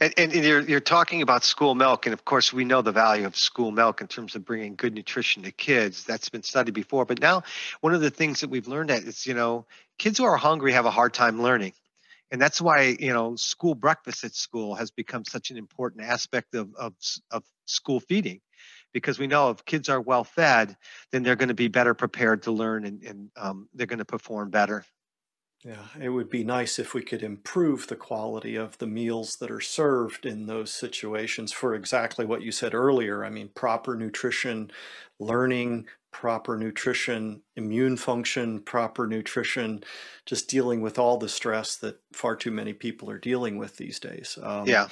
[0.00, 3.26] And, and, you're, you're talking about school milk, and of course, we know the value
[3.26, 6.04] of school milk in terms of bringing good nutrition to kids.
[6.04, 7.04] That's been studied before.
[7.04, 7.42] But now,
[7.80, 9.66] one of the things that we've learned is, you know,
[9.98, 11.72] kids who are hungry have a hard time learning
[12.32, 16.54] and that's why you know school breakfast at school has become such an important aspect
[16.56, 16.94] of of,
[17.30, 18.40] of school feeding
[18.92, 20.76] because we know if kids are well fed
[21.12, 24.04] then they're going to be better prepared to learn and, and um, they're going to
[24.04, 24.84] perform better
[25.64, 29.50] yeah it would be nice if we could improve the quality of the meals that
[29.50, 34.70] are served in those situations for exactly what you said earlier i mean proper nutrition
[35.18, 39.82] learning proper nutrition, immune function, proper nutrition,
[40.26, 43.98] just dealing with all the stress that far too many people are dealing with these
[43.98, 44.38] days.
[44.40, 44.88] Um, yeah.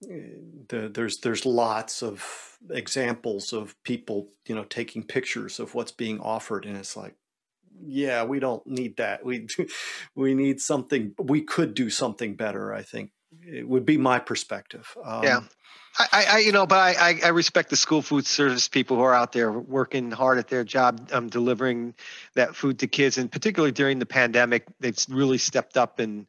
[0.00, 6.18] The, there's there's lots of examples of people you know taking pictures of what's being
[6.18, 7.14] offered and it's like
[7.84, 9.46] yeah we don't need that we
[10.14, 13.10] we need something we could do something better i think
[13.42, 15.40] it would be my perspective um, yeah
[15.98, 19.14] I, I, you know, but I, I respect the school food service people who are
[19.14, 21.94] out there working hard at their job, um, delivering
[22.34, 26.26] that food to kids, and particularly during the pandemic, they've really stepped up and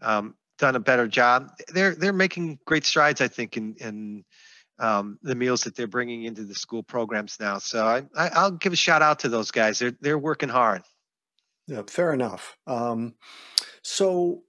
[0.00, 1.52] um, done a better job.
[1.68, 4.24] They're they're making great strides, I think, in in
[4.80, 7.58] um, the meals that they're bringing into the school programs now.
[7.58, 9.78] So I, I will give a shout out to those guys.
[9.78, 10.82] They're they're working hard.
[11.66, 12.56] Yeah, fair enough.
[12.66, 13.14] Um,
[13.82, 14.42] so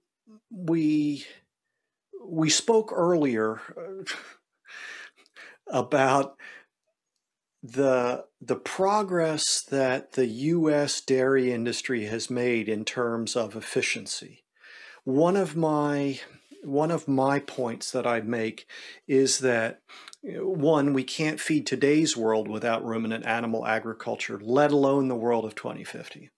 [0.50, 1.24] we
[2.28, 4.04] we spoke earlier uh,
[5.78, 6.36] about
[7.62, 14.44] the the progress that the US dairy industry has made in terms of efficiency.
[15.04, 16.20] One of my
[16.62, 18.66] one of my points that I'd make
[19.06, 19.80] is that
[20.22, 25.54] one, we can't feed today's world without ruminant animal agriculture, let alone the world of
[25.54, 26.30] 2050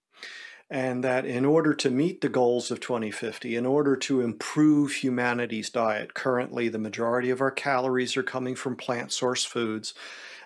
[0.71, 5.71] and that in order to meet the goals of 2050, in order to improve humanity's
[5.71, 9.95] diet, currently the majority of our calories are coming from plant source foods,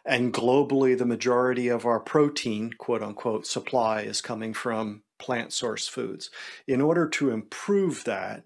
[0.05, 5.89] and globally the majority of our protein, quote unquote, supply is coming from plant source
[5.89, 6.31] foods.
[6.67, 8.45] In order to improve that,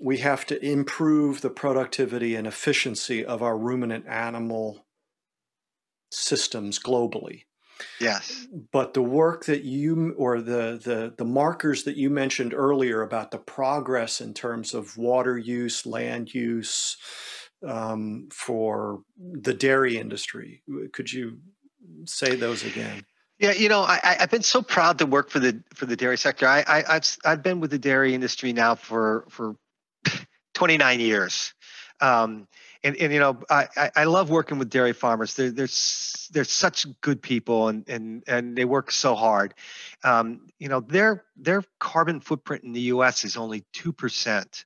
[0.00, 4.86] we have to improve the productivity and efficiency of our ruminant animal
[6.10, 7.44] systems globally.
[8.00, 8.46] Yes.
[8.72, 13.30] But the work that you or the, the the markers that you mentioned earlier about
[13.30, 16.96] the progress in terms of water use, land use
[17.66, 20.62] um, for the dairy industry,
[20.92, 21.38] could you
[22.06, 23.04] say those again?
[23.38, 26.18] Yeah, you know, I, have been so proud to work for the for the dairy
[26.18, 26.46] sector.
[26.46, 29.56] I, I have I've been with the dairy industry now for for
[30.54, 31.54] 29 years.
[32.02, 32.46] Um,
[32.82, 35.34] and, and you know I, I love working with dairy farmers.
[35.34, 35.68] They're, they're,
[36.32, 39.54] they're such good people and, and, and they work so hard.
[40.04, 44.64] Um, you know their their carbon footprint in the us is only 2%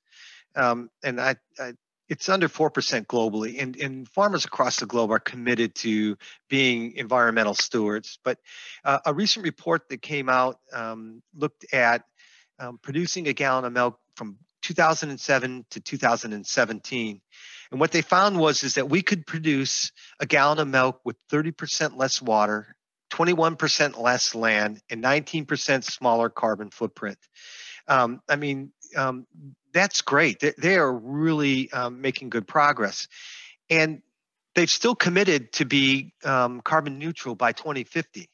[0.56, 1.72] um, and I, I,
[2.08, 3.60] it's under 4% globally.
[3.60, 6.16] And, and farmers across the globe are committed to
[6.48, 8.18] being environmental stewards.
[8.22, 8.38] But
[8.84, 12.04] uh, a recent report that came out um, looked at
[12.58, 17.20] um, producing a gallon of milk from 2007 to 2017
[17.74, 21.16] and what they found was is that we could produce a gallon of milk with
[21.28, 22.76] 30% less water,
[23.12, 27.18] 21% less land, and 19% smaller carbon footprint.
[27.88, 29.26] Um, I mean, um,
[29.72, 30.38] that's great.
[30.40, 33.08] They, they are really um, making good progress.
[33.68, 34.02] And
[34.54, 38.28] they've still committed to be um, carbon neutral by 2050.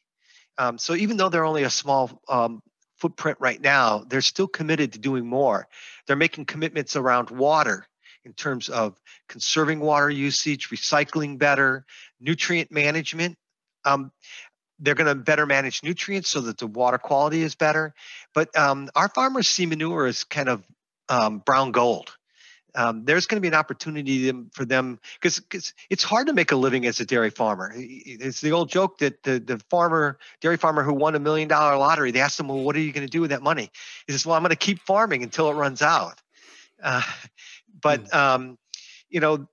[0.58, 2.62] Um, so even though they're only a small um,
[3.00, 5.66] footprint right now, they're still committed to doing more.
[6.06, 7.86] They're making commitments around water
[8.24, 11.86] in terms of conserving water usage, recycling better,
[12.20, 13.36] nutrient management.
[13.84, 14.12] Um,
[14.78, 17.94] they're going to better manage nutrients so that the water quality is better.
[18.34, 20.64] But um, our farmers see manure as kind of
[21.08, 22.16] um, brown gold.
[22.74, 26.56] Um, there's going to be an opportunity for them because it's hard to make a
[26.56, 27.72] living as a dairy farmer.
[27.74, 31.76] It's the old joke that the, the farmer, dairy farmer who won a million dollar
[31.76, 33.70] lottery, they asked him, well, what are you going to do with that money?
[34.06, 36.20] He says, well, I'm going to keep farming until it runs out.
[36.82, 37.02] Uh,
[37.82, 38.14] but mm.
[38.14, 38.58] um,
[39.08, 39.46] you know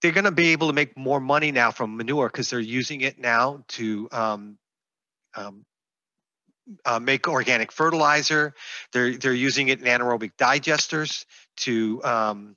[0.00, 3.00] they're going to be able to make more money now from manure because they're using
[3.00, 4.58] it now to um,
[5.34, 5.64] um,
[6.84, 8.54] uh, make organic fertilizer.
[8.92, 11.24] They're they're using it in anaerobic digesters
[11.58, 12.56] to um,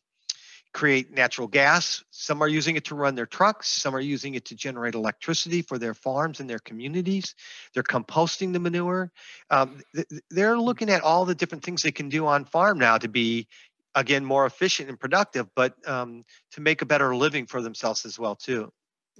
[0.73, 2.03] create natural gas.
[2.11, 3.67] Some are using it to run their trucks.
[3.67, 7.35] Some are using it to generate electricity for their farms and their communities.
[7.73, 9.11] They're composting the manure.
[9.49, 12.97] Um, th- they're looking at all the different things they can do on farm now
[12.97, 13.47] to be
[13.93, 18.17] again more efficient and productive but um, to make a better living for themselves as
[18.17, 18.71] well too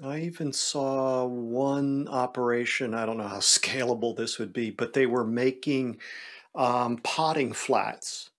[0.03, 5.05] i even saw one operation i don't know how scalable this would be but they
[5.05, 5.97] were making
[6.53, 8.29] um, potting flats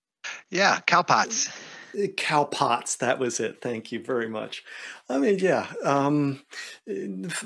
[0.50, 1.50] yeah cow pots
[1.98, 4.64] uh, cow pots that was it thank you very much
[5.08, 6.42] i mean yeah um,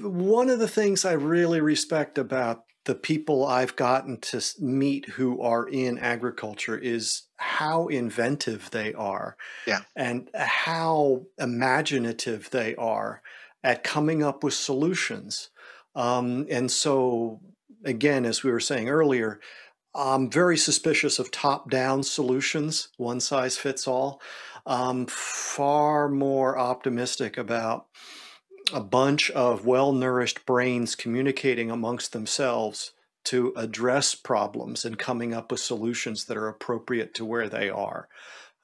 [0.00, 5.42] one of the things i really respect about the people I've gotten to meet who
[5.42, 9.36] are in agriculture is how inventive they are.
[9.66, 9.80] Yeah.
[9.96, 13.22] And how imaginative they are
[13.66, 15.50] at coming up with solutions.
[15.96, 17.40] Um, and so,
[17.84, 19.40] again, as we were saying earlier,
[19.92, 24.22] I'm very suspicious of top down solutions, one size fits all.
[24.66, 27.86] I'm far more optimistic about
[28.72, 32.92] a bunch of well nourished brains communicating amongst themselves
[33.24, 38.08] to address problems and coming up with solutions that are appropriate to where they are.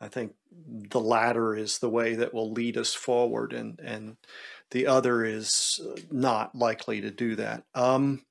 [0.01, 0.35] I think
[0.91, 4.17] the latter is the way that will lead us forward, and, and
[4.73, 5.81] the other is
[6.11, 7.65] not likely to do that.
[7.75, 8.23] Um,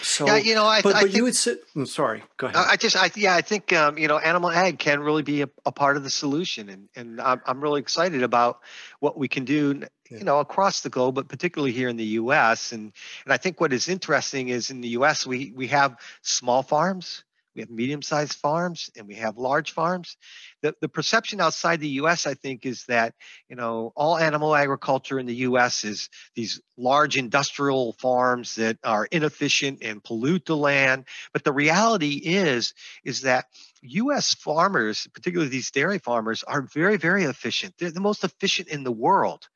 [0.00, 1.60] so, yeah, you know, I, but, I but think, you would sit.
[1.74, 2.22] I'm sorry.
[2.36, 2.56] Go ahead.
[2.56, 5.48] I just, I, yeah, I think um, you know, animal ag can really be a,
[5.66, 8.60] a, part of the solution, and and I'm, I'm really excited about
[9.00, 10.18] what we can do, yeah.
[10.18, 12.70] you know, across the globe, but particularly here in the U.S.
[12.70, 12.92] And
[13.24, 15.26] and I think what is interesting is in the U.S.
[15.26, 17.24] we we have small farms,
[17.56, 20.16] we have medium-sized farms, and we have large farms.
[20.62, 23.14] The, the perception outside the U.S., I think, is that
[23.48, 25.84] you know all animal agriculture in the U.S.
[25.84, 31.04] is these large industrial farms that are inefficient and pollute the land.
[31.32, 33.46] But the reality is is that
[33.82, 34.34] U.S.
[34.34, 37.74] farmers, particularly these dairy farmers, are very, very efficient.
[37.78, 39.48] They're the most efficient in the world.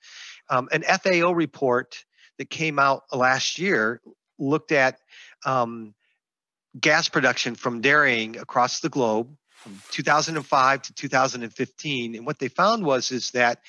[0.49, 2.05] Um, an FAO report
[2.39, 4.01] that came out last year
[4.39, 4.99] looked at
[5.45, 5.95] um,
[6.79, 12.85] gas production from dairying across the globe from 2005 to 2015 and what they found
[12.85, 13.61] was is that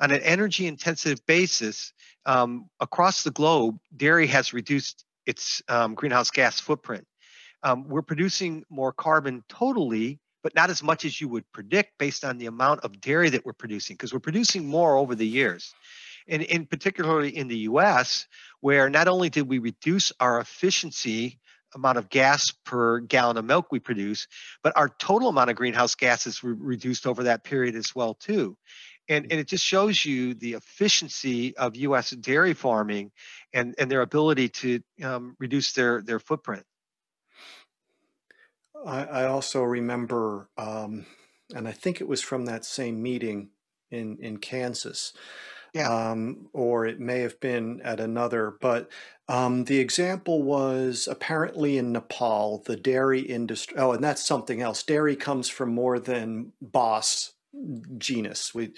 [0.00, 1.92] on an energy intensive basis
[2.24, 7.04] um, across the globe dairy has reduced its um, greenhouse gas footprint.
[7.62, 12.24] Um, we're producing more carbon totally but not as much as you would predict based
[12.24, 15.74] on the amount of dairy that we're producing because we're producing more over the years.
[16.28, 18.26] And in particularly in the US,
[18.60, 21.38] where not only did we reduce our efficiency
[21.74, 24.26] amount of gas per gallon of milk we produce,
[24.62, 28.56] but our total amount of greenhouse gases were reduced over that period as well too.
[29.08, 32.10] And, and it just shows you the efficiency of U.S.
[32.10, 33.10] dairy farming
[33.52, 36.64] and, and their ability to um, reduce their, their footprint.
[38.86, 41.06] I, I also remember, um,
[41.54, 43.50] and I think it was from that same meeting
[43.90, 45.12] in, in Kansas,
[45.72, 46.10] yeah.
[46.10, 48.54] Um, or it may have been at another.
[48.60, 48.90] But
[49.30, 53.76] um, the example was apparently in Nepal, the dairy industry.
[53.78, 54.82] Oh, and that's something else.
[54.82, 57.32] Dairy comes from more than Bos
[57.96, 58.52] genus.
[58.52, 58.72] We,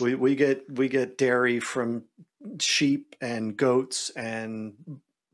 [0.00, 2.04] we, we get we get dairy from
[2.60, 4.74] sheep and goats and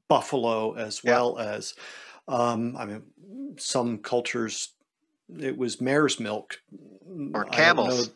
[0.08, 1.52] buffalo as well yeah.
[1.52, 1.74] as
[2.28, 3.02] um, I mean
[3.58, 4.70] some cultures
[5.38, 6.62] it was mare's milk
[7.34, 8.10] or camels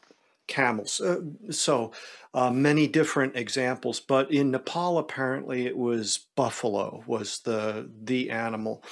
[0.46, 1.00] camels.
[1.00, 1.20] Uh,
[1.50, 1.92] so
[2.34, 8.82] uh, many different examples, but in Nepal apparently it was buffalo was the the animal,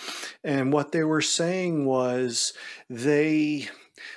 [0.43, 2.53] and what they were saying was
[2.89, 3.69] they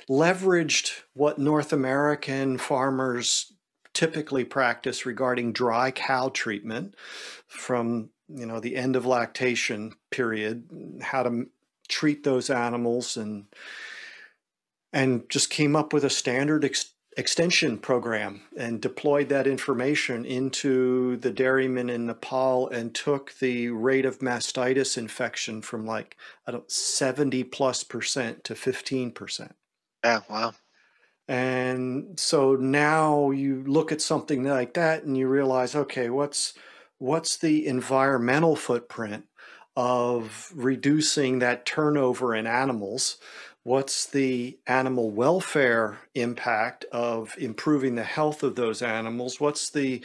[0.10, 3.54] leveraged what North American farmers
[3.94, 6.96] typically practice regarding dry cow treatment
[7.48, 11.48] from you know the end of lactation period, how to
[11.88, 13.46] treat those animals and
[14.94, 21.18] and just came up with a standard ex- extension program and deployed that information into
[21.18, 26.16] the dairymen in Nepal and took the rate of mastitis infection from like
[26.46, 29.56] I don't 70 plus percent to 15 percent.
[30.04, 30.54] Yeah, wow.
[31.28, 36.54] And so now you look at something like that and you realize, okay, what's
[37.00, 39.26] what's the environmental footprint
[39.76, 43.18] of reducing that turnover in animals?
[43.68, 49.42] What's the animal welfare impact of improving the health of those animals?
[49.42, 50.02] What's the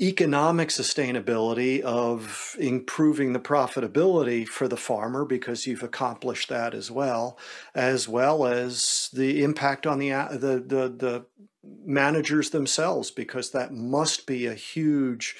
[0.00, 7.38] economic sustainability of improving the profitability for the farmer because you've accomplished that as well,
[7.72, 11.26] as well as the impact on the the the, the
[11.62, 15.36] managers themselves because that must be a huge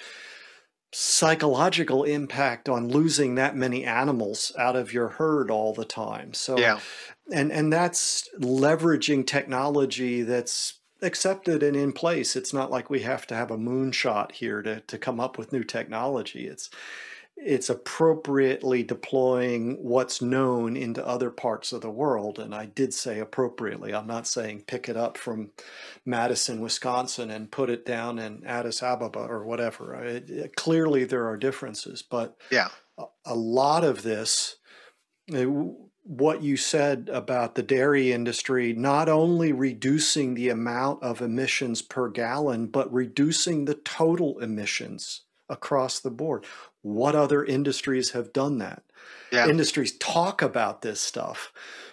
[0.92, 6.34] psychological impact on losing that many animals out of your herd all the time.
[6.34, 6.80] So yeah.
[7.32, 12.36] and and that's leveraging technology that's accepted and in place.
[12.36, 15.52] It's not like we have to have a moonshot here to to come up with
[15.52, 16.46] new technology.
[16.46, 16.70] It's
[17.42, 22.38] it's appropriately deploying what's known into other parts of the world.
[22.38, 23.94] And I did say appropriately.
[23.94, 25.50] I'm not saying pick it up from
[26.04, 29.94] Madison, Wisconsin, and put it down in Addis Ababa or whatever.
[30.04, 32.68] It, it, clearly, there are differences, but yeah,
[32.98, 34.56] a, a lot of this.
[35.32, 35.48] Eh, it,
[36.02, 42.08] what you said about the dairy industry not only reducing the amount of emissions per
[42.08, 46.44] gallon, but reducing the total emissions across the board.
[46.82, 48.82] What other industries have done that?
[49.32, 49.48] Yeah.
[49.48, 51.52] Industries talk about this stuff,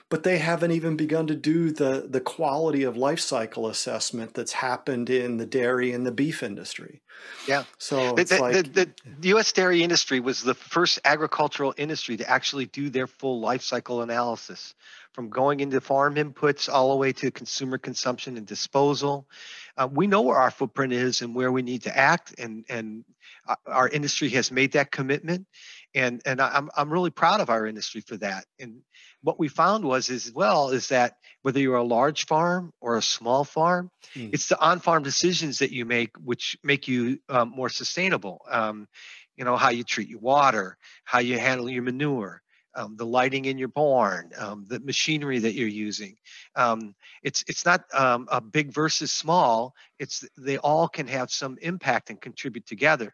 [0.10, 4.54] but they haven't even begun to do the, the quality of life cycle assessment that's
[4.54, 7.02] happened in the dairy and the beef industry.
[7.48, 7.64] Yeah.
[7.78, 9.52] So the, the, like, the, the, U.S.
[9.52, 14.74] dairy industry was the first agricultural industry to actually do their full life cycle analysis
[15.18, 19.28] from going into farm inputs all the way to consumer consumption and disposal.
[19.76, 23.04] Uh, we know where our footprint is and where we need to act, and and
[23.48, 25.48] uh, our industry has made that commitment,
[25.96, 28.46] and and I'm I'm really proud of our industry for that.
[28.60, 28.82] And
[29.24, 33.02] what we found was as well is that whether you're a large farm or a
[33.02, 34.30] small farm, mm.
[34.32, 38.46] it's the on-farm decisions that you make which make you um, more sustainable.
[38.52, 38.88] Um,
[39.36, 42.44] you know how you treat your water, how you handle your manure,
[42.78, 46.16] um, the lighting in your barn, um, the machinery that you're using.
[46.56, 49.74] Um, it's it's not um, a big versus small.
[50.00, 53.14] It's they all can have some impact and contribute together.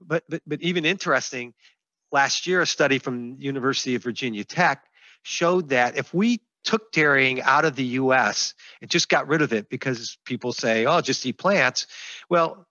[0.00, 1.54] But but but even interesting,
[2.12, 4.84] last year a study from University of Virginia Tech
[5.22, 9.54] showed that if we took dairying out of the US and just got rid of
[9.54, 11.86] it because people say, oh, just eat plants.
[12.28, 12.66] Well,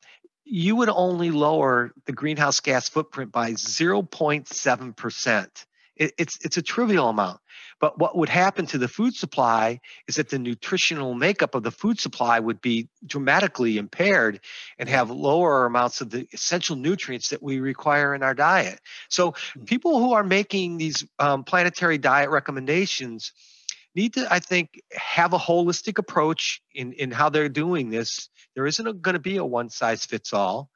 [0.45, 5.65] you would only lower the greenhouse gas footprint by 0.7%.
[5.99, 7.39] It, it's, it's a trivial amount.
[7.79, 11.71] But what would happen to the food supply is that the nutritional makeup of the
[11.71, 14.41] food supply would be dramatically impaired
[14.77, 18.79] and have lower amounts of the essential nutrients that we require in our diet.
[19.09, 19.63] So, hmm.
[19.63, 23.31] people who are making these um, planetary diet recommendations
[23.95, 28.29] need to, I think, have a holistic approach in, in how they're doing this.
[28.55, 30.69] There isn't going to be a one size fits all.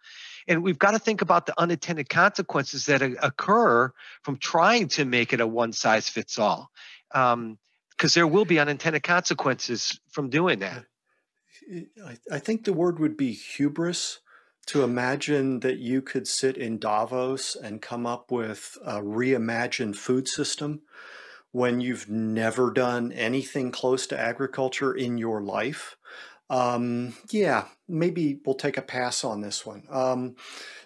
[0.48, 3.92] And we've got to think about the unintended consequences that occur
[4.24, 6.70] from trying to make it a one size fits all.
[7.12, 7.58] Because um,
[8.14, 10.86] there will be unintended consequences from doing that.
[12.32, 14.20] I think the word would be hubris
[14.68, 20.28] to imagine that you could sit in Davos and come up with a reimagined food
[20.28, 20.82] system
[21.52, 25.98] when you've never done anything close to agriculture in your life,
[26.54, 29.84] um, yeah, maybe we'll take a pass on this one.
[29.90, 30.36] Um,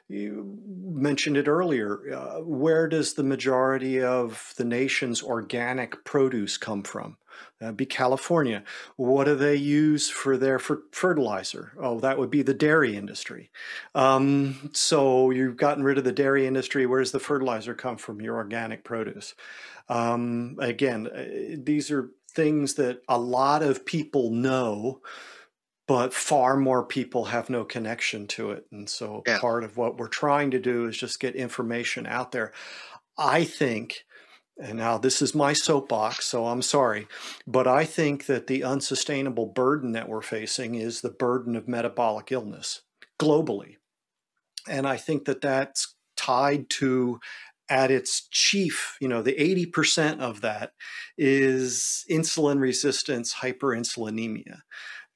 [0.07, 1.99] you mentioned it earlier.
[2.15, 7.17] Uh, where does the majority of the nation's organic produce come from?
[7.59, 8.63] That'd be California.
[8.95, 11.73] What do they use for their fertilizer?
[11.77, 13.51] Oh, that would be the dairy industry.
[13.93, 16.85] Um, so you've gotten rid of the dairy industry.
[16.85, 18.21] Where does the fertilizer come from?
[18.21, 19.35] Your organic produce.
[19.89, 25.01] Um, again, uh, these are things that a lot of people know,
[25.87, 28.65] but far more people have no connection to it.
[28.71, 29.39] And so yeah.
[29.39, 32.51] part of what we're trying to do is just get information out there.
[33.17, 34.03] I think,
[34.61, 37.07] and now this is my soapbox, so I'm sorry,
[37.47, 42.31] but I think that the unsustainable burden that we're facing is the burden of metabolic
[42.31, 42.81] illness
[43.19, 43.77] globally.
[44.67, 47.19] And I think that that's tied to
[47.69, 50.71] at its chief, you know, the 80% of that
[51.17, 54.59] is insulin resistance, hyperinsulinemia.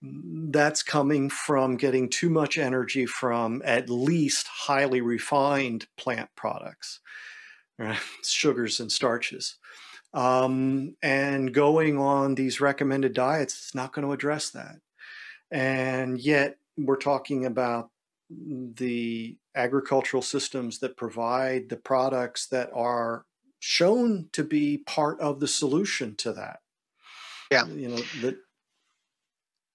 [0.02, 7.00] That's coming from getting too much energy from at least highly refined plant products,
[7.78, 8.00] right?
[8.24, 9.58] sugars and starches.
[10.14, 14.78] Um, and going on these recommended diets is not going to address that.
[15.52, 17.90] And yet, we're talking about
[18.30, 23.26] the agricultural systems that provide the products that are
[23.60, 26.60] shown to be part of the solution to that.
[27.52, 27.66] Yeah.
[27.68, 28.38] You know, that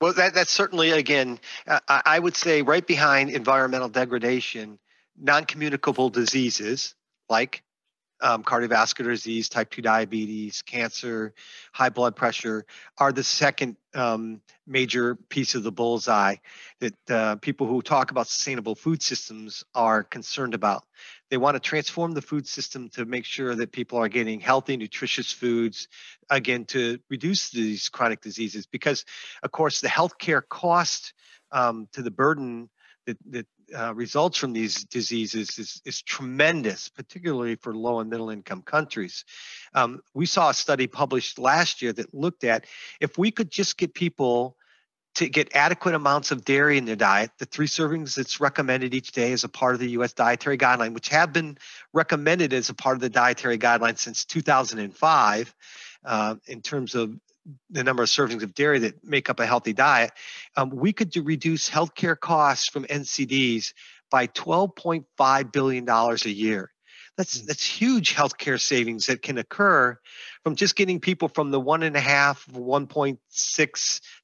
[0.01, 4.79] well, that, that's certainly, again, uh, I would say right behind environmental degradation,
[5.19, 6.95] non communicable diseases
[7.29, 7.63] like
[8.21, 11.35] um, cardiovascular disease, type 2 diabetes, cancer,
[11.73, 12.65] high blood pressure
[12.99, 16.37] are the second um, major piece of the bullseye
[16.81, 20.85] that uh, people who talk about sustainable food systems are concerned about.
[21.31, 24.77] They want to transform the food system to make sure that people are getting healthy,
[24.77, 25.89] nutritious foods,
[26.31, 28.67] again, to reduce these chronic diseases.
[28.67, 29.05] Because,
[29.43, 31.13] of course, the healthcare cost
[31.51, 32.69] um, to the burden
[33.07, 33.47] that, that
[33.77, 39.25] uh, results from these diseases is, is tremendous, particularly for low and middle income countries.
[39.75, 42.67] Um, we saw a study published last year that looked at
[43.01, 44.57] if we could just get people
[45.17, 49.13] to get adequate amounts of dairy in their diet, the three servings that's recommended each
[49.13, 51.57] day as a part of the US dietary guideline, which have been
[51.95, 55.55] recommended as a part of the dietary guideline since 2005
[56.05, 57.19] uh, in terms of
[57.71, 60.11] the number of servings of dairy that make up a healthy diet,
[60.57, 63.73] um, we could reduce healthcare costs from NCDs
[64.11, 66.71] by $12.5 billion a year.
[67.17, 67.47] That's hmm.
[67.47, 69.99] that's huge healthcare savings that can occur
[70.43, 73.19] from just getting people from the one and a half, 1.6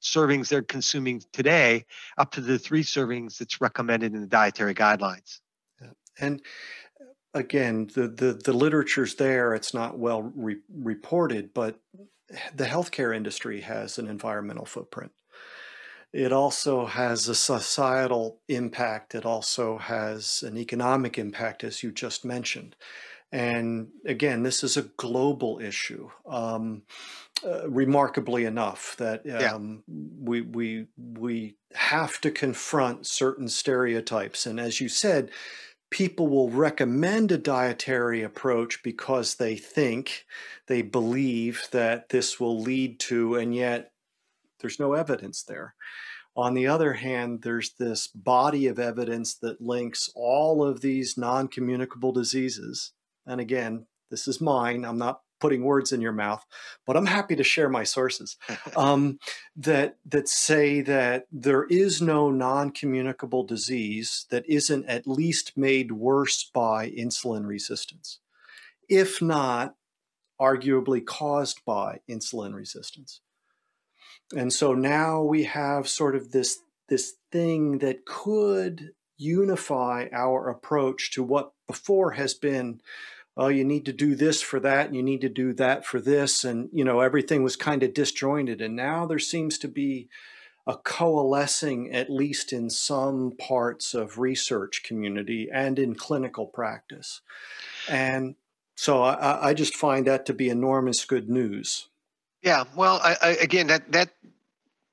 [0.01, 1.85] servings they're consuming today
[2.17, 5.39] up to the three servings that's recommended in the dietary guidelines.
[5.81, 5.89] Yeah.
[6.19, 6.41] And
[7.33, 9.53] again, the, the the literature's there.
[9.53, 11.79] It's not well re- reported, but
[12.55, 15.11] the healthcare industry has an environmental footprint.
[16.13, 19.15] It also has a societal impact.
[19.15, 22.75] It also has an economic impact, as you just mentioned.
[23.31, 26.11] And again, this is a global issue.
[26.27, 26.83] Um,
[27.43, 29.93] uh, remarkably enough, that um, yeah.
[30.19, 34.45] we we we have to confront certain stereotypes.
[34.45, 35.31] And as you said,
[35.89, 40.25] people will recommend a dietary approach because they think,
[40.67, 43.92] they believe that this will lead to, and yet
[44.63, 45.75] there's no evidence there.
[46.35, 51.47] On the other hand, there's this body of evidence that links all of these non
[51.47, 52.93] communicable diseases.
[53.27, 54.83] And again, this is mine.
[54.83, 56.45] I'm not putting words in your mouth,
[56.87, 58.37] but I'm happy to share my sources
[58.77, 59.19] um,
[59.57, 66.49] that that say that there is no non-communicable disease that isn't at least made worse
[66.53, 68.19] by insulin resistance.
[68.87, 69.75] If not,
[70.39, 73.21] arguably caused by insulin resistance.
[74.35, 76.59] And so now we have sort of this
[76.89, 82.81] this thing that could unify our approach to what before has been
[83.37, 86.01] oh you need to do this for that and you need to do that for
[86.01, 90.09] this and you know everything was kind of disjointed and now there seems to be
[90.67, 97.21] a coalescing at least in some parts of research community and in clinical practice
[97.87, 98.35] and
[98.75, 101.89] so I, I just find that to be enormous good news.
[102.43, 104.09] Yeah, well, I, I, again, that that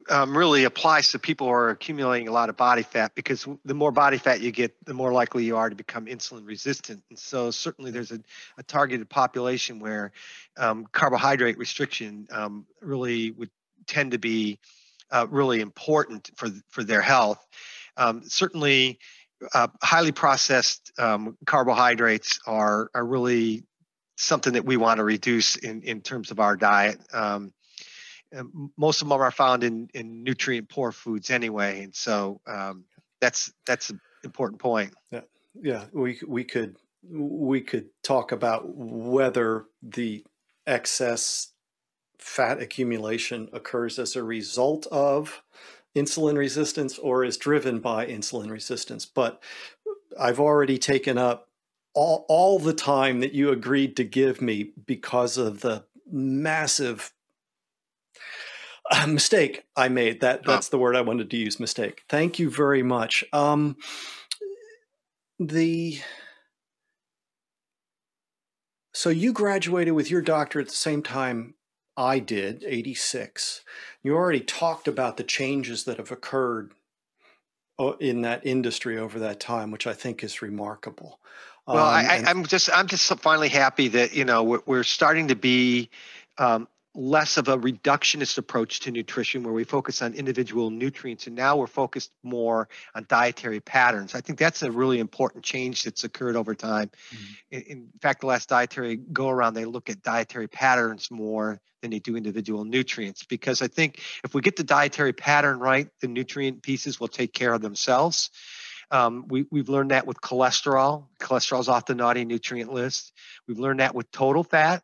[0.08, 3.74] um, really applies to people who are accumulating a lot of body fat because the
[3.74, 7.02] more body fat you get, the more likely you are to become insulin resistant.
[7.10, 8.20] And so, certainly, there's a,
[8.56, 10.12] a targeted population where
[10.56, 13.50] um, carbohydrate restriction um, really would
[13.86, 14.60] tend to be
[15.10, 17.44] uh, really important for for their health.
[17.96, 19.00] Um, certainly,
[19.54, 23.64] uh, highly processed um, carbohydrates are are really
[24.20, 27.00] something that we want to reduce in in terms of our diet.
[27.12, 27.52] Um,
[28.76, 32.84] most of them are found in in nutrient poor foods anyway, and so um,
[33.20, 34.94] that's that's an important point.
[35.10, 35.20] Yeah,
[35.60, 36.76] yeah, we we could
[37.10, 40.24] we could talk about whether the
[40.66, 41.52] excess
[42.18, 45.42] fat accumulation occurs as a result of
[45.96, 49.06] insulin resistance or is driven by insulin resistance.
[49.06, 49.42] But
[50.18, 51.49] I've already taken up
[51.94, 57.12] all, all the time that you agreed to give me because of the massive
[58.90, 60.20] uh, mistake I made.
[60.20, 61.60] That that's the word I wanted to use.
[61.60, 62.02] Mistake.
[62.08, 63.24] Thank you very much.
[63.32, 63.76] Um,
[65.38, 66.00] the
[68.92, 71.54] so you graduated with your doctorate at the same time
[71.96, 73.62] I did, 86.
[74.02, 76.72] You already talked about the changes that have occurred
[77.78, 81.20] uh, in that industry over that time, which I think is remarkable.
[81.66, 85.28] Well, um, I, am just I'm just finally happy that you know we're, we're starting
[85.28, 85.90] to be
[86.38, 91.36] um, less of a reductionist approach to nutrition where we focus on individual nutrients and
[91.36, 94.14] now we're focused more on dietary patterns.
[94.14, 96.90] I think that's a really important change that's occurred over time.
[97.14, 97.24] Mm-hmm.
[97.52, 101.90] in, in, fact the last dietary go around they look at dietary patterns more than
[101.90, 106.08] they do individual nutrients because i think if we get the dietary pattern right the
[106.08, 108.30] nutrient pieces will take care of themselves
[108.90, 111.06] um, we, we've learned that with cholesterol.
[111.20, 113.12] Cholesterol is off the naughty nutrient list.
[113.46, 114.82] We've learned that with total fat.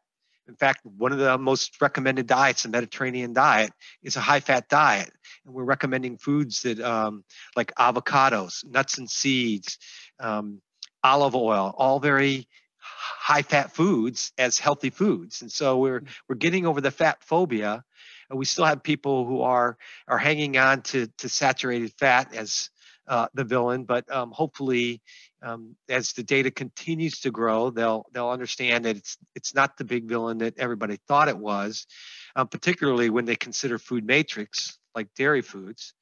[0.49, 4.69] In fact, one of the most recommended diets, the Mediterranean diet, is a high fat
[4.69, 5.11] diet.
[5.45, 7.25] And we're recommending foods that um,
[7.57, 9.79] like avocados, nuts and seeds,
[10.21, 10.61] um,
[11.03, 12.47] olive oil, all very
[12.79, 15.43] high fat foods as healthy foods.
[15.43, 16.09] And so we're mm.
[16.29, 17.83] we're getting over the fat phobia.
[18.31, 19.77] And we still have people who are
[20.07, 22.71] are hanging on to to saturated fat as
[23.09, 25.01] uh, the villain, but um, hopefully
[25.43, 29.85] um, as the data continues to grow, they'll they'll understand that it's it's not the
[29.85, 31.87] big villain that everybody thought it was,
[32.35, 35.95] um, particularly when they consider food matrix like dairy foods.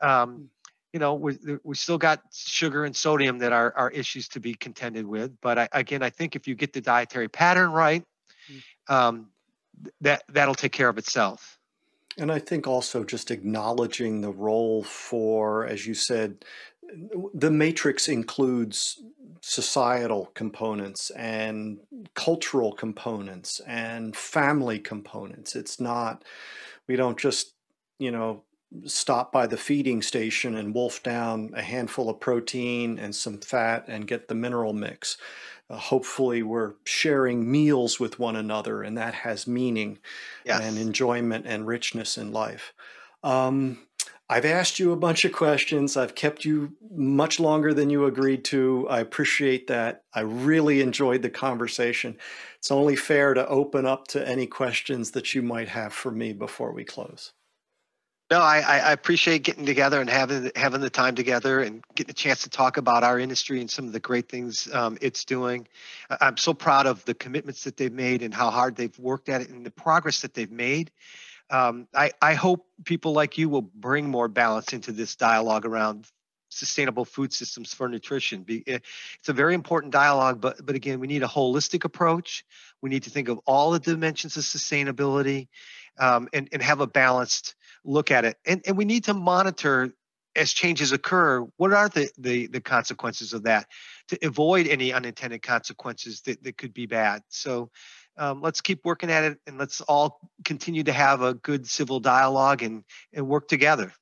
[0.00, 0.42] Um, hmm.
[0.92, 4.54] you know, we we still got sugar and sodium that are are issues to be
[4.54, 5.32] contended with.
[5.40, 8.04] But I, again, I think if you get the dietary pattern right,
[8.46, 8.94] hmm.
[8.94, 9.28] um,
[10.02, 11.58] that that'll take care of itself.
[12.18, 16.44] And I think also just acknowledging the role for, as you said,
[17.34, 19.02] the matrix includes
[19.40, 21.78] societal components and
[22.14, 25.56] cultural components and family components.
[25.56, 26.24] It's not,
[26.86, 27.54] we don't just,
[27.98, 28.42] you know,
[28.86, 33.84] stop by the feeding station and wolf down a handful of protein and some fat
[33.88, 35.16] and get the mineral mix.
[35.70, 39.98] Uh, hopefully, we're sharing meals with one another, and that has meaning
[40.44, 40.60] yes.
[40.62, 42.72] and enjoyment and richness in life.
[43.22, 43.78] Um,
[44.28, 45.96] I've asked you a bunch of questions.
[45.96, 48.86] I've kept you much longer than you agreed to.
[48.88, 50.02] I appreciate that.
[50.14, 52.16] I really enjoyed the conversation.
[52.56, 56.32] It's only fair to open up to any questions that you might have for me
[56.32, 57.32] before we close.
[58.30, 62.14] No, I, I appreciate getting together and having having the time together and getting a
[62.14, 65.68] chance to talk about our industry and some of the great things um, it's doing.
[66.20, 69.42] I'm so proud of the commitments that they've made and how hard they've worked at
[69.42, 70.90] it and the progress that they've made
[71.50, 76.10] um, I, I hope people like you will bring more balance into this dialogue around
[76.48, 78.44] sustainable food systems for nutrition.
[78.48, 78.78] Eh,
[79.18, 82.44] it's a very important dialogue, but but again, we need a holistic approach.
[82.80, 85.48] We need to think of all the dimensions of sustainability
[85.98, 87.54] um, and and have a balanced
[87.84, 88.36] look at it.
[88.46, 89.92] And and we need to monitor
[90.36, 91.46] as changes occur.
[91.56, 93.66] What are the the, the consequences of that
[94.08, 97.22] to avoid any unintended consequences that, that could be bad.
[97.28, 97.70] So
[98.16, 102.00] um, let's keep working at it and let's all continue to have a good civil
[102.00, 103.92] dialogue and, and work together.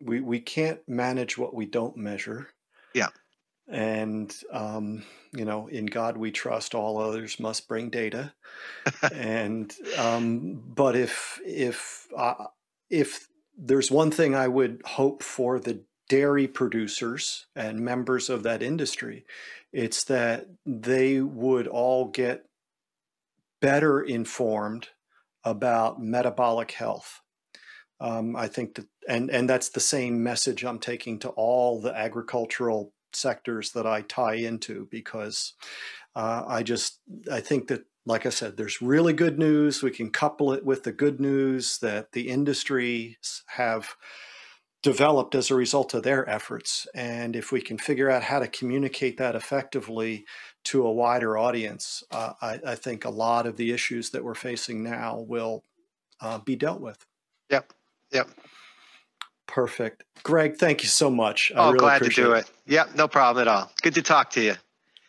[0.00, 2.48] We, we can't manage what we don't measure.
[2.94, 3.08] Yeah.
[3.68, 6.74] and um, you know, in God we trust.
[6.74, 8.32] All others must bring data.
[9.12, 12.46] and um, but if if uh,
[12.90, 18.62] if there's one thing I would hope for the dairy producers and members of that
[18.62, 19.26] industry,
[19.72, 22.46] it's that they would all get
[23.60, 24.88] better informed
[25.44, 27.20] about metabolic health.
[28.00, 31.96] Um, I think that, and and that's the same message I'm taking to all the
[31.96, 35.54] agricultural sectors that I tie into because
[36.14, 39.82] uh, I just I think that like I said, there's really good news.
[39.82, 43.96] We can couple it with the good news that the industries have
[44.82, 46.86] developed as a result of their efforts.
[46.94, 50.24] And if we can figure out how to communicate that effectively
[50.64, 54.34] to a wider audience, uh, I, I, think a lot of the issues that we're
[54.34, 55.64] facing now will
[56.20, 57.04] uh, be dealt with.
[57.50, 57.72] Yep.
[58.12, 58.28] Yep.
[59.46, 60.04] Perfect.
[60.22, 61.52] Greg, thank you so much.
[61.54, 62.40] Oh, really glad to do it.
[62.40, 62.72] it.
[62.72, 63.70] Yep, no problem at all.
[63.82, 64.54] Good to talk to you.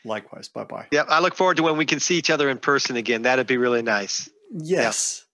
[0.05, 0.47] Likewise.
[0.47, 0.87] Bye bye.
[0.91, 1.07] Yep.
[1.09, 3.23] I look forward to when we can see each other in person again.
[3.23, 4.29] That'd be really nice.
[4.51, 5.25] Yes.